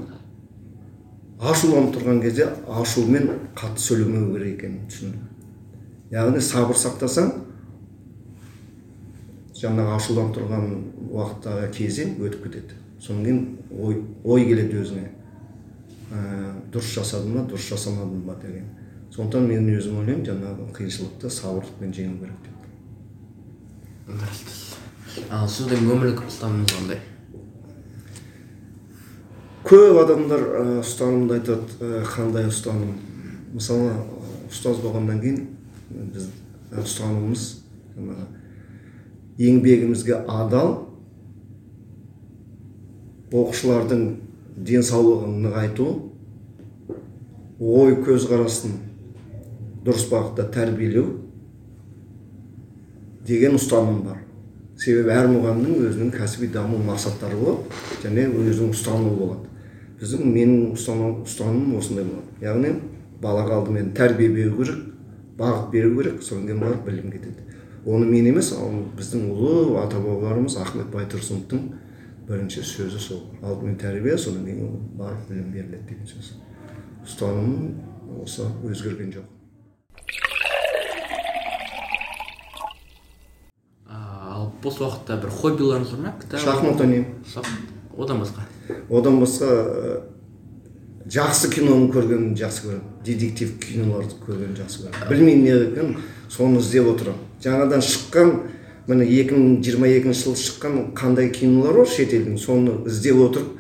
ашуланып 1.42 1.96
тұрған 1.96 2.22
кезде 2.24 2.48
ашумен 2.70 3.30
қатты 3.58 3.82
сөйлемеу 3.82 4.34
керек 4.36 4.60
екенін 4.60 4.86
түсіндім. 4.92 5.24
Яғни 6.14 6.44
сабыр 6.44 6.78
сақтасаң 6.78 7.32
жаңағы 9.62 9.96
ашуланып 9.98 10.36
тұрған 10.38 10.64
уақыттағы 11.10 11.72
кезең 11.76 12.16
өтіп 12.22 12.46
кетеді. 12.46 12.78
Содан 13.02 13.24
кейін 13.26 13.40
ой, 13.74 14.00
ой 14.24 14.46
келеді 14.46 14.82
өзіңе. 14.84 15.08
Ә, 16.12 16.16
дұрыс 16.72 16.94
жасадым 16.96 17.40
ба 17.40 17.46
дұрыс 17.50 17.70
жасамадым 17.74 18.22
ба 18.28 18.36
деген. 18.42 18.68
Сондықтан 19.12 19.48
мен 19.50 19.70
өзім 19.76 20.02
ойлаймын 20.02 20.26
жаңағы 20.28 20.72
қиыншылықты 20.78 21.30
сабырлықпен 21.30 21.96
жеңу 21.98 22.16
керек 22.22 22.40
деп. 22.46 22.58
Ал 25.32 25.48
сіздің 25.50 25.90
өмірлік 25.90 26.22
ұстанымыңыз 26.28 26.78
қандай? 26.78 27.02
Көп 29.68 30.02
адамдар 30.04 30.42
ә, 30.42 30.66
ұстанымды 30.82 31.38
айтады 31.38 31.78
ә, 31.80 32.04
қандай 32.08 32.48
ұстаным. 32.50 32.96
Мысалы 33.54 33.94
ұстаз 34.50 34.82
болғаннан 34.84 35.20
кейін 35.22 35.42
біз 36.14 36.30
ә, 36.72 36.82
ұстанымымыз 36.82 37.48
жаңағы 37.96 38.28
еңбегімізге 39.42 40.22
адал 40.30 40.74
оқушылардың 43.32 44.08
денсаулығын 44.68 45.38
нығайту 45.46 45.88
ой 47.62 47.96
көзқарасын 48.04 48.74
дұрыс 49.86 50.08
бағытта 50.12 50.48
тәрбиелеу 50.52 51.06
деген 53.28 53.56
ұстаным 53.58 54.02
бар. 54.08 54.20
Себебі 54.82 55.14
әр 55.14 55.30
мұғалімнің 55.30 55.88
өзінің 55.88 56.12
кәсіби 56.16 56.50
даму 56.52 56.80
мақсаттары 56.82 57.38
болады 57.38 58.04
және 58.04 58.28
өзінің 58.34 58.74
ұстанымы 58.74 59.14
болады. 59.16 59.51
Біздің 60.02 60.26
менің 60.34 60.74
ұстаным- 60.74 61.22
ұстанымым 61.28 61.78
осындай 61.78 62.06
болады. 62.06 62.28
Яғни 62.42 62.72
балаға 63.22 63.60
алдымен 63.62 63.92
тәрбие 63.94 64.30
беру 64.34 64.58
керек 64.58 64.80
бағыт 65.38 65.70
беру 65.72 65.96
керек 66.02 66.24
содан 66.24 66.48
кейін 66.48 66.60
барып 66.60 66.86
білім 66.86 67.12
кетеді. 67.12 67.46
Оны 67.86 68.06
мен 68.06 68.26
емес 68.28 68.52
ал 68.54 68.72
біздің 68.98 69.30
ұлы 69.34 69.78
ата 69.84 70.00
бабаларымыз 70.02 70.58
ахмет 70.62 70.90
байтұрсыновтың 70.94 71.62
бірінші 72.28 72.62
сөзі 72.66 73.00
сол. 73.00 73.22
Алдымен 73.44 73.78
тәрбие 73.78 74.18
содан 74.18 74.46
кейін 74.46 74.74
барып 74.98 75.30
білім 75.30 75.52
беріледі 75.54 75.86
деген 75.90 76.08
сөз. 76.10 76.34
Ұстанымым 77.06 78.22
осы 78.24 78.46
өзгерген 78.66 79.14
жоқ. 79.14 79.30
Ал 83.90 84.52
бос 84.64 84.78
уақытта 84.80 85.18
бір 85.22 85.30
хоббиларыңыз 85.30 85.92
бар 85.96 86.02
ма? 86.06 86.14
кітап? 86.22 86.40
Шахмат 86.40 86.82
ойнаймын. 86.82 87.06
Одан 87.98 88.22
басқа? 88.22 88.46
Одан 88.90 89.20
басқа 89.22 89.50
ә, 89.52 90.00
жақсы 91.12 91.52
киноны 91.56 91.92
көргенді 91.94 92.42
жақсы 92.42 92.68
көремін 92.68 93.06
детектив 93.06 93.56
киноларды 93.62 94.20
көргенді 94.26 94.64
жақсы 94.64 94.86
көремін 94.86 95.10
білмеймін 95.10 95.44
не 95.44 95.56
екенін 95.70 95.96
соны 96.30 96.60
іздеп 96.60 96.92
отырамын 96.96 97.26
жаңадан 97.44 97.86
шыққан 97.86 98.36
міне 98.88 99.08
екі 99.08 99.38
мың 99.38 99.58
жиырма 99.66 99.90
екінші 99.92 100.28
жылы 100.28 100.44
шыққан 100.46 100.78
қандай 100.98 101.32
кинолар 101.34 101.82
бар 101.82 101.90
шетелдің 101.90 102.38
соны 102.42 102.80
іздеп 102.90 103.20
отырып 103.30 103.58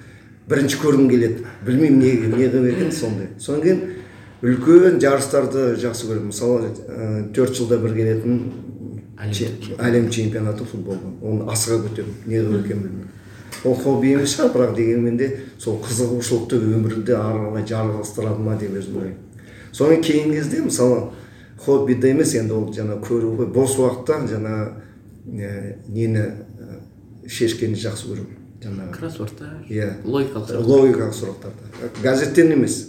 бірінші 0.51 0.79
көргім 0.81 1.09
келеді. 1.09 1.45
Білмеймін 1.65 1.99
не 1.99 2.11
не 2.37 2.49
қылып 2.49 2.69
екен 2.73 2.91
сондай. 2.91 3.29
Содан 3.39 3.61
кейін 3.61 3.81
үлкен 4.41 4.99
жарыстарды 5.01 5.75
жақсы 5.79 6.09
көремін. 6.09 6.31
Мысалы 6.31 6.71
ә, 6.87 7.31
төрт 7.35 7.55
жылда 7.57 7.79
бір 7.81 7.95
келетін 7.95 8.41
әлем 9.21 10.09
чемпионаты. 10.09 10.65
футболдан. 10.65 11.15
Оны 11.21 11.47
асыға 11.51 11.85
күтемін 11.87 12.15
не 12.25 12.41
қылып 12.41 12.65
екенін 12.65 12.83
білмеймін. 12.83 13.09
Хобби 13.63 14.15
емес 14.15 14.35
шығар 14.35 14.53
бірақ 14.55 14.75
дегенмен 14.75 15.17
де 15.17 15.29
сол 15.61 15.79
қызығушылықты 15.85 16.57
өмірде 16.75 17.15
ары 17.17 17.45
қарай 17.45 17.65
жалғастырады 17.69 18.41
ма 18.41 18.55
деп 18.57 18.73
өзім 18.79 18.97
ойлаймын. 18.97 19.17
Содан 19.71 20.01
кейінгі 20.01 20.37
кезде 20.39 20.61
мысалы 20.65 21.11
хоббиде 21.61 22.11
емес 22.11 22.33
енді 22.35 22.57
ол 22.57 22.69
жаңа 22.73 22.97
көру 23.05 23.35
ғой. 23.37 23.51
Бос 23.53 23.77
уақытта 23.77 24.25
жаңа 24.31 24.55
ә, 25.27 25.75
нені 25.87 26.23
ә, 26.25 26.79
шешкенді 27.27 27.79
жақсы 27.83 28.09
көремін 28.09 28.41
жаңағы 28.61 28.95
кроссвордтар 28.97 29.53
иә. 29.69 29.91
Логикалық 30.05 30.49
сұрақ 30.49 30.65
логикалық 30.71 31.15
сұрақтарды 31.17 31.91
газеттен 32.01 32.51
емес. 32.57 32.81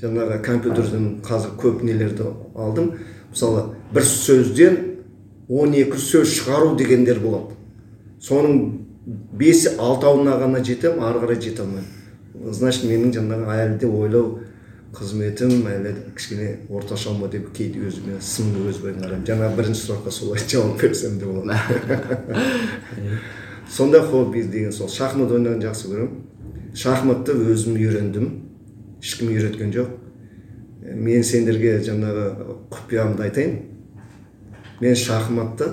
Жаңағы 0.00 0.38
компьютерден 0.44 1.08
қазір 1.24 1.56
көп 1.60 1.82
нелерді 1.84 2.30
алдым. 2.54 2.94
Мысалы 3.32 3.74
бір 3.92 4.06
сөзден 4.08 4.78
он 5.48 5.74
екі 5.76 5.98
сөз 6.00 6.30
шығару 6.38 6.76
дегендер 6.78 7.20
болады. 7.20 7.56
Соның 8.20 8.79
бес 9.06 9.66
алтауына 9.78 10.36
ғана 10.42 10.64
жетемін 10.64 11.04
ары 11.08 11.24
қарай 11.24 11.40
жете 11.40 11.64
алмаймын 11.64 12.54
значит 12.54 12.84
менің 12.88 13.12
жаңағы 13.16 13.56
әлі 13.56 13.78
де 13.80 13.88
ойлау 13.88 14.38
қызметім 14.96 15.66
әлі 15.70 15.92
кішкене 16.16 16.48
орташа 16.68 17.12
ма 17.14 17.28
деп 17.30 17.52
кейде 17.54 17.82
өзіме 17.86 18.16
сынды 18.20 18.64
өзіме 18.70 18.96
қараймын. 18.98 19.26
Жаңағы 19.28 19.58
бірінші 19.58 19.84
сұраққа 19.84 20.10
солай 20.14 20.42
жауап 20.50 20.80
берсем 20.82 21.18
де 21.18 21.26
болады. 21.26 21.54
Сондай 23.70 24.00
хобби 24.02 24.42
деген 24.42 24.72
сол. 24.72 24.88
Шахмат 24.90 25.30
ойнауды 25.30 25.68
жақсы 25.68 25.92
көремін. 25.92 26.74
Шахматты 26.74 27.36
өзім 27.38 27.78
үйрендім. 27.78 28.30
Ешкім 29.00 29.30
үйреткен 29.30 29.70
жоқ. 29.76 29.94
Мен 30.82 31.22
сендерге 31.22 31.78
жаңағы 31.86 32.26
құпиямды 32.74 33.28
айтайын. 33.28 33.56
Мен 34.80 34.98
шахматты 34.98 35.70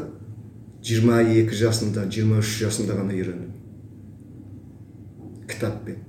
22 0.87 1.55
жасында 1.59 2.05
23 2.07 2.53
жасында 2.63 2.97
ғана 2.99 3.15
үйрендім. 3.15 3.53
Кітаппен. 5.51 6.03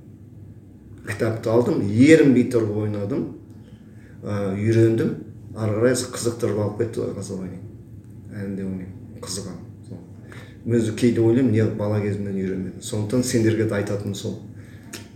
Кітапты 1.07 1.51
алдым 1.51 1.81
ерінбей 1.83 2.49
тұрып 2.53 2.83
ойнадым. 2.85 3.25
Ә, 4.23 4.53
үйрендім. 4.55 5.15
Ары 5.55 5.79
қарай 5.79 5.97
қызықтырып 5.99 6.61
алып 6.63 6.83
кетті 6.83 7.03
ғой 7.03 7.17
қазір 7.17 7.41
ойнаймын 7.41 8.37
әлі 8.39 8.55
де 8.55 8.63
ойнаймын 8.67 9.23
қызығамын 9.25 9.69
өзі 10.67 10.93
кейде 10.95 11.21
ойлаймын 11.21 11.53
не 11.53 11.63
бала 11.77 11.99
кезімнен 12.01 12.35
үйренбедім. 12.35 12.81
Сондықтан 12.83 13.23
сендерге 13.23 13.65
де 13.65 13.75
айтатыным 13.79 14.15
сол. 14.15 14.39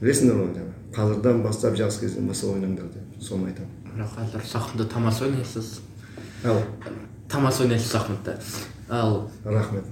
Білесіңдер 0.02 0.40
ғой 0.40 0.52
жаңағы 0.56 0.94
қазірден 0.96 1.42
бастап 1.44 1.76
жас 1.78 2.00
кезден 2.02 2.28
бастап 2.28 2.56
ойнаңдар 2.56 2.90
деп 2.94 3.22
соны 3.22 3.52
айтамын. 3.52 3.74
Бірақ 3.94 4.16
қазір 4.18 4.46
шахматты 4.50 4.88
тамаша 4.94 5.26
ойнайсыз. 5.28 5.82
Тамаша 7.30 7.64
ойнайсыз 7.64 7.92
шахматты 7.92 8.38
ал 8.90 9.30
рахмет. 9.46 9.84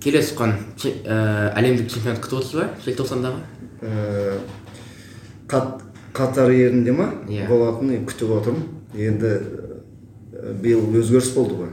келесі 0.00 0.34
че- 0.76 1.02
ә, 1.04 1.52
әлемдік 1.58 1.88
чемпионат 1.88 2.20
күтіп 2.22 2.38
отырсыз 2.38 2.54
ба? 2.54 2.68
Желтоқсандағы 2.84 3.40
Ә, 3.82 4.38
қат, 5.48 5.80
қатар 6.14 6.50
елінде 6.52 6.92
ма? 6.92 7.08
Иә. 7.26 7.48
болатын 7.48 7.90
күтіп 8.06 8.30
отырмын. 8.30 8.62
Енді 8.94 9.26
ә, 10.32 10.52
биыл 10.62 10.86
өзгеріс 10.94 11.34
болды 11.34 11.54
ғой. 11.54 11.68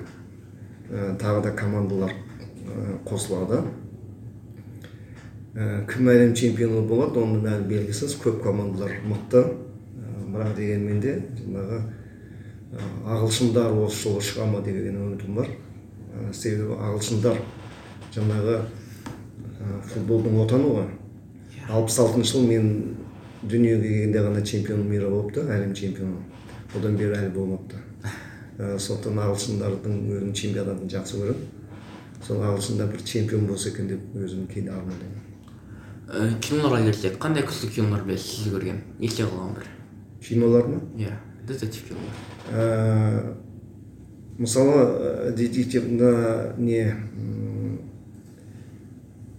Ә, 0.92 1.18
тағы 1.18 1.44
да 1.44 1.52
командалар 1.52 2.14
қосылады. 3.06 3.62
Ә, 5.56 5.86
кім 5.88 6.08
әлем 6.10 6.34
чемпионы 6.34 6.82
болады 6.88 7.20
оның 7.20 7.46
әлі 7.46 7.68
белгісіз. 7.68 8.18
Көп 8.24 8.42
командалар 8.44 8.92
мықты. 9.06 9.46
Бірақ 10.30 10.56
дегенмен 10.56 11.00
де 11.02 11.16
жаңағы 11.40 11.80
ағылшындар 13.06 13.74
осы 13.86 14.04
жолы 14.10 14.22
шыға 14.22 14.46
ма 14.52 14.62
деген 14.62 14.96
үмітім 14.96 15.36
бар. 15.36 15.48
Себебі 16.34 16.78
ағылшындар 16.78 17.40
жаңағы 18.16 18.56
ә, 18.60 19.78
футболдың 19.94 20.40
отаны 20.44 20.74
ғой. 20.74 20.90
Алпыс 21.70 22.00
алтыншы 22.02 22.38
жылы 22.38 22.48
мен 22.50 22.98
дүниеге 23.44 23.88
келгенде 23.88 24.26
ғана 24.26 24.44
чемпион 24.46 24.84
мира 24.90 25.10
болыпты 25.10 25.46
әлем 25.46 25.74
чемпионы. 25.78 26.24
Одан 26.76 26.98
бері 26.98 27.18
әлі 27.22 27.34
болмапты. 27.36 27.82
Ә, 28.58 28.76
сондықтан 28.78 29.24
ағылшындардың 29.26 30.04
өзінің 30.10 30.36
чемпионатын 30.36 30.94
жақсы 30.98 31.22
көремін. 31.22 31.48
Сол 32.28 32.44
ағылшында 32.44 32.92
бір 32.92 33.04
чемпион 33.08 33.48
болса 33.48 33.70
екен 33.70 33.88
деп 33.94 34.16
өзім 34.20 34.48
кейде 34.52 34.74
армандаймын 34.76 35.30
ә, 36.10 36.30
киноларға 36.42 36.90
келсек 36.90 37.18
қандай 37.22 37.46
күшті 37.46 37.70
кинолар 37.76 38.04
білесіз 38.08 38.44
сіз 38.44 38.54
көрген? 38.54 38.82
Есте 39.00 39.26
қалған 39.28 39.54
бір 39.58 39.68
кинолар 40.26 40.68
ма? 40.68 40.82
Иә 40.98 41.14
детектив 41.48 41.92
кинолар. 41.92 43.36
Мысалы 44.40 44.82
ә, 44.82 45.32
детективна 45.36 46.54
не 46.58 46.96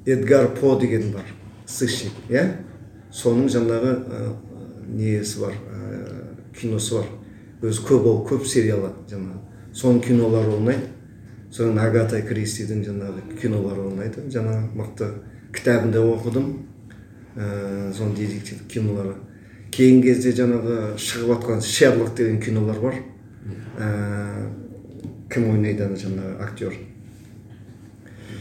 эдгар 0.05 0.49
по 0.55 0.77
деген 0.79 1.13
бар 1.13 1.25
сыщик 1.67 2.13
иә? 2.29 2.45
Соның 3.11 3.49
жаңағы 3.51 3.95
ә, 4.07 4.21
несі 4.87 5.41
бар 5.41 5.55
ә, 5.55 5.81
киносы 6.57 6.99
бар. 6.99 7.09
Өзі 7.63 7.85
көп 7.89 8.07
ол 8.07 8.21
көп 8.29 8.47
сериалы 8.47 8.93
жаңағы. 9.11 9.41
Соның 9.75 10.01
кинолары 10.05 10.55
ойнайды 10.55 10.89
содан 11.51 11.79
агата 11.83 12.21
кристидің 12.23 12.85
жаңағы 12.87 13.39
кинолары 13.41 13.89
ойнайды 13.89 14.27
жаңағы 14.31 14.71
мықты 14.79 15.11
кітабын 15.57 15.93
да 15.95 16.05
оқыдым. 16.07 16.53
Ә, 17.37 17.91
соның 17.97 18.15
детектив 18.19 18.63
кинолары. 18.71 19.17
Кейінгі 19.71 20.13
кезде 20.13 20.35
жаңағы 20.35 20.97
шығып 20.99 21.35
жатқан 21.35 21.63
шерлок 21.63 22.15
деген 22.19 22.41
кинолар 22.43 22.81
бар. 22.83 23.01
Кім 25.31 25.51
ойнайды 25.55 25.85
ана 25.87 25.99
жаңағы 25.99 26.37
актер 26.45 26.77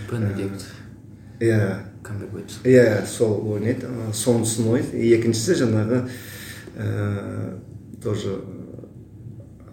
бенедикт 0.09 0.65
иә 1.39 1.59
камбербэтч 2.03 2.59
иә 2.65 3.05
сол 3.07 3.37
ойнайды 3.53 3.87
сонысын 4.13 4.71
ойнайды 4.73 5.03
екіншісі 5.15 5.59
жаңағы 5.63 6.01
ә, 6.75 7.59
тоже 8.03 8.39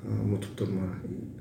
ұмытып 0.07 0.59
тұрмын 0.61 0.93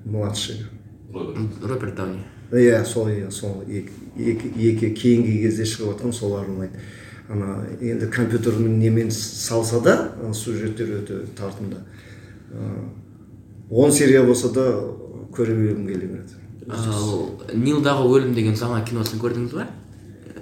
младший 0.05 0.65
роберт 1.13 1.95
дауни 1.95 2.23
иә 2.51 2.83
сол 2.85 3.09
иә 3.09 3.31
сол 3.31 3.63
екі, 3.67 4.93
кейінгі 4.95 5.39
кезде 5.43 5.67
шығып 5.67 5.95
жатқан 5.95 6.13
солар 6.15 6.49
ұнайды 6.49 6.83
ана 7.29 7.65
енді 7.81 8.07
компьютермен 8.13 8.79
немен 8.79 9.11
салса 9.11 9.81
да 9.81 9.95
сюжеттер 10.33 11.01
өте 11.01 11.23
тартымды 11.37 11.81
он 13.69 13.91
серия 13.91 14.23
болса 14.23 14.49
да 14.53 14.67
көре 15.37 15.53
бергім 15.59 15.87
келе 15.87 16.07
береді 16.07 16.33
ал 16.69 17.29
нилдағы 17.53 18.07
өлім 18.15 18.33
деген 18.35 18.55
жаңа 18.57 18.79
киносын 18.87 19.19
көрдіңіз 19.21 19.53
ба? 19.53 19.67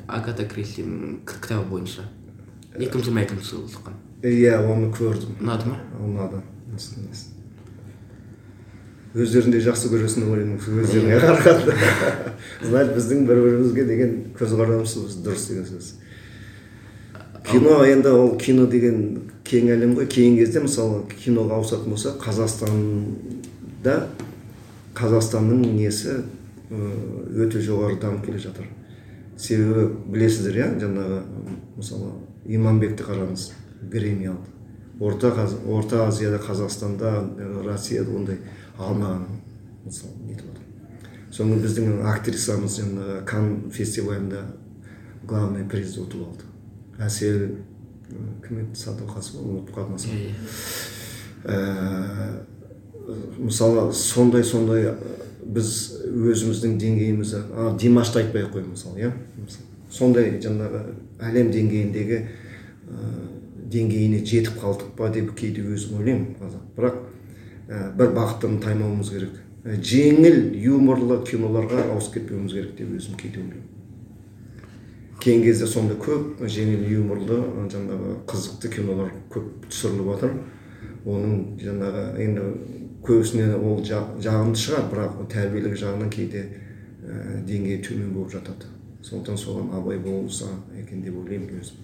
Агата 0.08 0.44
кристидің 0.48 1.20
к- 1.26 1.40
кітабы 1.44 1.66
бойынша. 1.70 2.04
Екі 2.78 2.98
мың 2.98 3.04
жиырма 3.08 3.22
екінші 3.26 3.50
жылы 3.50 3.68
шыққан 3.74 3.96
иә 4.24 4.56
оны 4.64 4.88
көрдім. 4.96 5.36
Ұнады 5.44 5.68
ма? 5.68 5.78
Ұнады. 6.00 6.40
Өздерін 9.14 9.52
де 9.54 9.60
жақсы 9.62 9.90
көресің 9.92 10.24
деп 10.24 10.32
ойлаймын. 10.34 10.58
Өздеріңе 10.84 11.18
қарағанда. 11.22 11.74
Значит 12.70 12.96
біздің 12.98 13.20
бір 13.30 13.38
бірімізге 13.44 13.84
деген 13.86 14.16
көзқарасымыз 14.40 15.20
дұрыс 15.26 15.44
деген 15.52 15.68
сөз. 15.70 15.92
Кино 17.46 17.84
енді 17.86 18.10
ол 18.16 18.32
кино 18.42 18.66
деген 18.72 18.98
кең 19.46 19.70
әлем 19.76 19.94
ғой. 20.00 20.08
Кейінгі 20.10 20.46
кезде 20.48 20.64
мысалы 20.66 21.04
киноға 21.14 21.60
ауысатын 21.60 21.94
болса 21.94 22.16
қазақстанда 22.24 23.96
қазақстанның 24.98 25.62
несі 25.76 26.24
өте 26.72 27.62
жоғары 27.62 28.00
дамып 28.02 28.26
келе 28.26 28.40
жатыр. 28.40 28.66
Себебі 29.38 29.88
білесіздер 30.14 30.56
иә 30.62 30.68
жаңағы 30.82 31.22
мысалы 31.78 32.12
иманбекті 32.46 33.04
қараңыз 33.08 33.52
грэмми 33.92 34.28
алды. 34.32 34.50
Орта 35.00 35.34
Қаз- 35.34 35.58
орта 35.68 36.08
азияда 36.08 36.38
қазақстанда 36.38 37.66
россияда 37.66 38.12
ондай 38.16 38.38
алмаған 38.78 39.26
мысалы 39.86 40.14
нетіп 40.28 40.46
отыр 40.52 40.64
соны 41.34 41.58
біздің 41.58 42.04
актрисамыз 42.06 42.78
жаңағы 42.80 43.26
кан 43.26 43.72
фестивалінде 43.74 44.44
главный 45.26 45.66
призді 45.66 46.04
ұтып 46.06 46.22
алды. 46.28 46.46
Әсел 47.02 47.58
кім 48.46 48.60
еді? 48.62 48.78
Садуақасова 48.78 49.42
ұмытып 49.50 49.74
мысалы 53.38 53.92
сондай 53.94 54.44
сондай 54.44 54.94
біз 55.44 55.70
өзіміздің 56.08 56.78
деңгейімізді 56.80 57.42
димашты 57.82 58.22
айтпай 58.22 58.46
ақ 58.46 58.54
қой 58.56 58.66
мысалы 58.70 59.02
иә? 59.02 59.12
Сондай 59.92 60.38
жаңағы 60.42 60.84
әлем 61.22 61.52
деңгейіндегі 61.54 62.20
ә, 62.20 63.10
деңгейіне 63.74 64.24
жетіп 64.24 64.58
қалдық 64.62 64.94
па 64.98 65.10
деп 65.14 65.34
кейде 65.38 65.66
өзім 65.68 66.00
ойлаймын 66.00 66.32
қазақ 66.40 66.64
бірақ 66.78 66.98
ә, 67.68 67.92
бір 67.98 68.16
бағыттан 68.16 68.58
таймауымыз 68.64 69.12
керек. 69.14 69.38
Ә, 69.64 69.78
жеңіл 69.78 70.56
юморлы 70.64 71.20
киноларға 71.28 71.90
ауысып 71.92 72.20
кетпеуіміз 72.20 72.56
керек 72.56 72.76
деп 72.80 72.96
өзім 72.98 73.20
кейде 73.20 73.44
ойлаймын. 73.44 73.70
Кейінгі 75.24 75.52
кезде 75.52 75.68
сондай 75.68 76.00
көп 76.00 76.42
жеңіл 76.48 76.88
юморлы 76.98 77.44
жаңағы 77.72 78.18
қызықты 78.28 78.74
кинолар 78.74 79.14
көп 79.32 79.68
түсіріліп 79.70 80.10
жатыр 80.16 80.34
оның 81.06 81.38
жаңағы 81.62 82.04
енді 82.24 82.48
көбісіне 83.04 83.56
ол 83.58 83.82
жа- 83.84 84.08
жағымды 84.24 84.60
шығар 84.60 84.86
бірақ 84.92 85.18
тәрбиелік 85.34 85.76
жағынан 85.80 86.10
кейде 86.14 86.46
ә, 87.04 87.42
деңгейі 87.48 87.82
төмен 87.84 88.14
болып 88.16 88.32
жатады. 88.38 88.70
Сондықтан 89.04 89.36
соған 89.38 89.74
абай 89.76 89.98
болса 90.00 90.46
екен 90.80 91.02
деп 91.04 91.18
ойлаймын 91.20 91.60
өзім. 91.60 91.76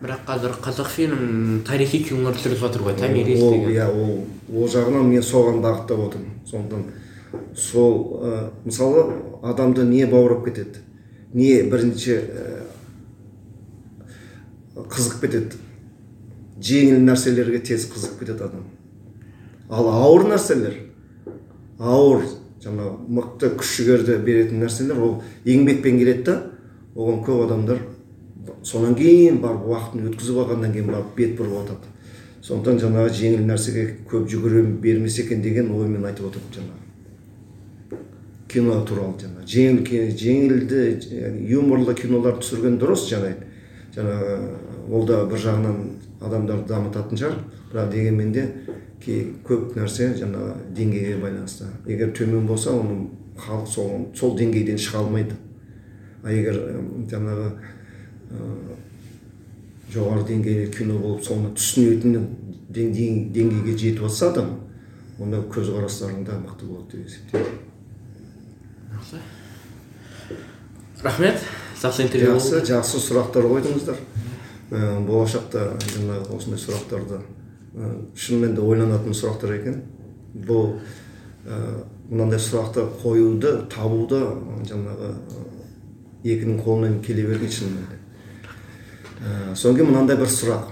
Бірақ 0.00 0.24
қазір 0.26 0.54
қазақфильм 0.64 1.60
тарихи 1.64 2.02
кинолар 2.08 2.34
түсіріп 2.34 2.58
жатыр 2.58 2.82
ғой 2.88 2.96
томирис 2.98 3.42
ол 3.42 3.52
деген. 3.52 3.70
иә 3.70 3.86
ол 3.86 4.24
ол 4.62 4.66
жағынан 4.68 5.06
мен 5.12 5.22
соған 5.22 5.60
бағыттап 5.62 6.00
отырмын. 6.08 6.34
Сондықтан 6.46 6.84
сол 7.54 8.20
ә, 8.24 8.50
мысалы 8.64 9.04
адамды 9.42 9.84
не 9.84 10.06
баурап 10.06 10.44
кетеді 10.44 10.80
не 11.34 11.62
бірінші 11.62 12.16
ә, 12.16 12.46
қызығып 14.74 15.20
кетеді 15.26 15.60
жеңіл 16.60 17.00
нәрселерге 17.06 17.60
тез 17.64 17.86
қызығып 17.92 18.18
кетеді 18.24 18.44
адам. 18.48 18.64
Ал 19.70 19.88
ауыр 19.88 20.26
нәрселер 20.32 20.76
ауыр 21.78 22.26
жаңағы 22.64 23.14
мықты 23.18 23.52
күш 23.60 23.76
жігерді 23.78 24.18
беретін 24.26 24.64
нәрселер 24.64 24.98
ол 25.00 25.14
еңбекпен 25.46 25.98
келеді 25.98 26.26
да 26.26 26.36
оған 26.96 27.22
көп 27.24 27.46
адамдар 27.46 27.86
сонан 28.62 28.94
кейін 28.98 29.40
барып 29.40 29.70
уақытын 29.70 30.10
өткізіп 30.10 30.42
алғаннан 30.44 30.74
кейін 30.74 30.92
барып 30.92 31.16
бет 31.16 31.38
бұрып 31.38 31.56
жатады 31.62 31.96
сондықтан 32.44 32.80
жаңағы 32.80 33.12
жеңіл 33.14 33.42
нәрсеге 33.48 33.84
көп 34.10 34.28
жүгіре 34.32 34.62
бермес 34.82 35.18
екен 35.20 35.42
деген 35.44 35.70
оймен 35.76 36.06
айтып 36.08 36.30
отырмын 36.30 36.54
жаңағы. 36.56 37.98
Кино 38.50 38.78
туралы 38.88 39.14
жаңағы. 39.20 39.44
Жеңіл 39.46 40.14
жеңілді 40.18 40.80
юморлы 41.52 41.94
кинолар 41.94 42.40
түсірген 42.40 42.78
дұрыс 42.80 43.04
жаңағы 43.12 43.34
жаңағы 43.94 44.38
ол 44.90 45.06
да 45.06 45.20
бір 45.28 45.44
жағынан 45.44 45.78
адамдарды 46.24 46.72
дамытатын 46.72 47.20
шығар. 47.20 47.36
Бірақ 47.70 47.90
дегенмен 47.92 48.32
де 48.34 48.44
кей 49.00 49.32
көп 49.46 49.76
нәрсе 49.78 50.10
жаңағы 50.18 50.54
деңгейге 50.76 51.16
байланысты 51.22 51.68
егер 51.86 52.10
төмен 52.16 52.46
болса 52.46 52.72
оны 52.74 53.08
халық 53.40 53.68
сол, 53.70 54.08
сол 54.14 54.36
деңгейден 54.38 54.78
шыға 54.78 55.04
алмайды 55.04 55.36
а 56.22 56.32
егер 56.32 56.58
жаңағы 57.10 57.46
ы, 58.30 58.50
жоғары 59.94 60.26
деңгейлі 60.28 60.66
кино 60.74 60.98
болып 60.98 61.24
соны 61.24 61.54
түсінетін 61.56 62.18
деңгей- 62.70 63.30
деңгейге 63.32 63.76
жетіп 63.78 64.04
жатса 64.06 64.30
адам 64.34 64.52
онда 65.20 65.40
көзқарастарың 65.54 66.24
да 66.26 66.36
мықты 66.42 66.68
болады 66.68 66.98
деп 66.98 67.06
есептеймін 67.08 67.58
жақсы 68.98 69.22
рахмет 71.04 71.38
жақсы 71.80 72.02
интервью 72.08 72.36
жақсы 72.36 72.64
жақсы 72.74 73.04
сұрақтар 73.08 73.48
қойдыңыздар 73.54 74.08
Ә, 74.70 75.00
болашақта 75.02 75.64
жаңағы 75.82 76.36
осындай 76.36 76.60
сұрақтарды 76.62 77.16
ә, 77.18 77.39
шынымен 78.16 78.54
де 78.56 78.60
ойланатын 78.64 79.14
сұрақтар 79.14 79.54
екен. 79.60 79.80
Бұл 80.34 80.76
ә, 81.46 81.84
мынандай 82.10 82.38
сұрақты 82.42 82.84
қоюды 83.02 83.54
табуды 83.70 84.20
жаңағы 84.68 85.10
ә, 85.10 85.14
екінің 86.24 86.60
қолынан 86.64 87.00
келе 87.04 87.24
бермейді 87.28 87.54
шынымен 87.60 87.86
де 87.90 87.96
содан 89.54 89.76
кейін 89.76 89.90
мынандай 89.92 90.16
бір 90.16 90.30
сұрақ. 90.32 90.70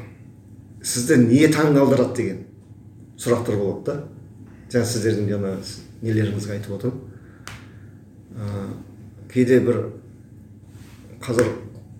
Сізді 0.83 1.17
не 1.27 1.47
таңғалдырады 1.53 2.15
деген 2.17 2.39
сұрақтар 3.21 3.59
болады 3.61 3.85
да 3.85 3.97
жаңа 4.73 4.87
сіздердің 4.89 5.27
жаңағы 5.33 5.63
с- 5.67 5.81
нелеріңізге 6.03 6.53
айтып 6.55 6.77
отырмын. 6.79 7.01
Кейде 9.33 9.59
бір 9.67 9.81
қазір 11.25 11.51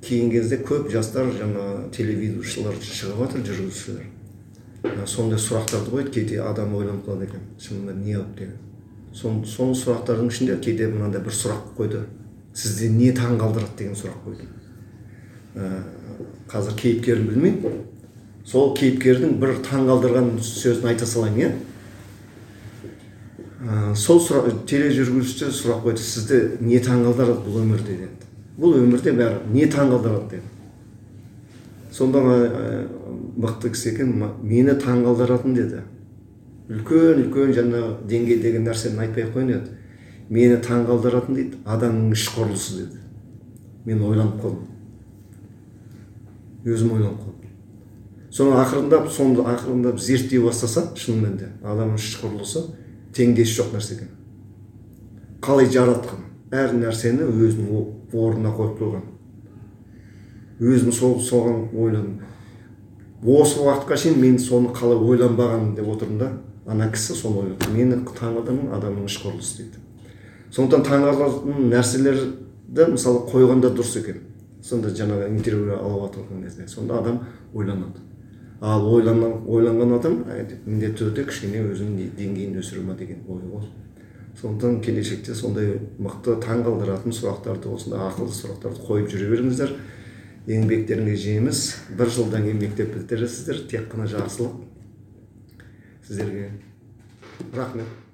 кейінгі 0.05 0.39
кезде 0.39 0.61
көп 0.63 0.89
жастар 0.93 1.27
жаңа 1.35 1.91
телеведущиялар 1.93 2.79
шығып 2.81 3.19
жатыр 3.25 3.45
жүргізушілер. 3.49 4.07
Сондай 5.07 5.39
сұрақтарды 5.39 5.93
қойды 5.95 6.15
кейде 6.15 6.41
адам 6.43 6.75
ойланып 6.79 7.07
қалады 7.07 7.31
екен 7.31 7.47
шынында 7.59 7.95
не 7.99 8.15
алып 8.15 8.35
деген 8.39 8.57
сол 9.13 9.45
сол 9.47 9.75
сұрақтардың 9.75 10.29
ішінде 10.31 10.57
кейде 10.63 10.89
мынандай 10.91 11.23
бір 11.25 11.35
сұрақ 11.35 11.73
қойды. 11.79 12.05
Сізді 12.55 12.91
не 12.95 13.13
таң 13.17 13.39
қалдырады 13.41 13.79
деген 13.79 13.97
сұрақ 13.99 14.19
қойды. 14.27 14.49
Ә, 15.57 15.83
қазір 16.51 16.77
кейіпкерін 16.79 17.27
білмеймін 17.31 17.81
сол 18.47 18.75
кейіпкердің 18.79 19.39
бір 19.41 19.57
таң 19.67 19.89
қалдырған 19.89 20.31
сөзін 20.45 20.91
айта 20.93 21.07
салайын 21.07 21.41
иә. 21.41 21.51
Ә, 23.65 23.95
сол 23.97 24.23
сұрақ 24.23 24.65
тележүргізуші 24.71 25.51
сұрақ 25.57 25.83
қойды 25.87 26.05
сізді 26.05 26.43
не 26.61 26.83
таңғалдырады 26.85 27.43
бұл 27.47 27.63
өмірде 27.65 27.99
деді. 28.05 28.31
Бұл 28.59 28.79
өмірде 28.83 29.15
бәрі 29.19 29.43
не 29.55 29.67
таңғалдырады 29.71 30.37
деді. 30.37 30.58
Сонда 31.99 32.23
ә, 32.23 32.87
мықты 33.39 33.73
кісі 33.75 33.91
екен 33.93 34.13
«Ма- 34.21 34.35
мені 34.43 34.77
таңғалдыратын 34.79 35.55
деді. 35.57 35.83
Үлкен 36.71 37.23
үлкен 37.25 37.53
жаңағы 37.57 37.91
деңгейдегі 38.11 38.63
нәрсені 38.63 39.03
айтпай 39.03 39.25
ақ 39.27 39.35
қояйын 39.35 39.53
деді. 39.55 39.77
Мені 40.31 40.59
таңғалдыратын 40.63 41.35
дейді 41.39 41.61
адамның 41.65 42.13
іш 42.15 42.29
құрылысы 42.37 42.77
деді. 42.83 43.01
Мен 43.87 44.03
ойланып 44.05 44.43
қалдым. 44.43 44.67
Өзім 46.69 46.93
ойланып 46.99 47.23
қалдым. 47.25 47.35
Соны 48.31 48.59
ақырындап 48.61 49.09
соны 49.11 49.41
ақырындап 49.49 49.99
зерттей 49.99 50.43
бастаса 50.45 50.85
шынымен 50.95 51.39
де 51.41 51.49
адамның 51.65 51.97
іш 51.97 52.19
құрылысы 52.21 52.67
теңдесі 53.17 53.63
жоқ 53.63 53.73
нәрсе 53.75 53.97
екен. 53.97 54.11
Қалай 55.41 55.71
жаратқан 55.73 56.27
әр 56.53 56.75
нәрсені 56.77 57.25
өзінің 57.25 58.13
орнына 58.13 58.53
қойып 58.53 58.77
қойған. 58.83 59.07
Өзім 60.61 60.93
сол 60.93 61.19
соған 61.21 61.69
ойладым. 61.75 62.21
Осы 63.23 63.61
уақытқа 63.63 63.97
шейін 63.97 64.21
мен 64.21 64.39
соны 64.39 64.73
қалай 64.75 64.99
ойланбағанмын 64.99 65.75
деп 65.75 65.89
отырмын 65.89 66.19
да. 66.19 66.31
Ана 66.67 66.91
кісі 66.93 67.15
соны 67.17 67.45
ойлады. 67.45 67.71
Мені 67.75 68.03
таңғалдырған 68.07 68.75
адамның 68.77 69.09
іш 69.09 69.19
құрылысы 69.23 69.63
дейді. 69.63 69.81
Сондықтан 70.53 70.85
таңғалатын 70.87 71.71
нәрселерді 71.73 72.91
мысалы 72.93 73.25
қойғанда 73.31 73.73
дұрыс 73.75 73.97
екен. 74.03 74.23
Сонда 74.63 74.93
жаңағы 74.93 75.31
интервью 75.33 75.79
алып 75.79 76.15
жатқан 76.15 76.45
кезде 76.45 76.69
сонда 76.69 76.99
адам 76.99 77.21
ойланады. 77.55 78.05
Ал 78.61 78.87
ойланған, 78.91 79.45
ойланған 79.47 79.93
адам 79.97 80.17
ә, 80.27 80.43
міндетті 80.67 81.05
түрде 81.05 81.25
кішкене 81.29 81.63
өзінің 81.63 82.11
деңгейін 82.19 82.59
өсіре 82.59 82.83
ма 82.83 82.97
деген 82.99 83.23
ой 83.29 83.39
ғой 83.53 83.69
сондықтан 84.41 84.81
келешекте 84.83 85.35
сондай 85.35 85.79
мықты 85.99 86.37
таңғалдыратын 86.43 87.15
сұрақтарды 87.15 87.71
осындай 87.75 88.05
ақылды 88.07 88.35
сұрақтарды 88.37 88.85
қойып 88.87 89.09
жүре 89.11 89.31
беріңіздер. 89.33 89.73
Еңбектеріңе 90.49 91.15
жеміс 91.21 91.63
бір 91.99 92.13
жылдан 92.15 92.47
кейін 92.47 92.61
мектеп 92.63 92.95
бітіресіздер 92.97 93.63
тек 93.69 93.89
қана 93.93 94.09
жақсылық. 94.09 94.55
Сіздерге 96.09 96.51
рахмет. 97.53 98.08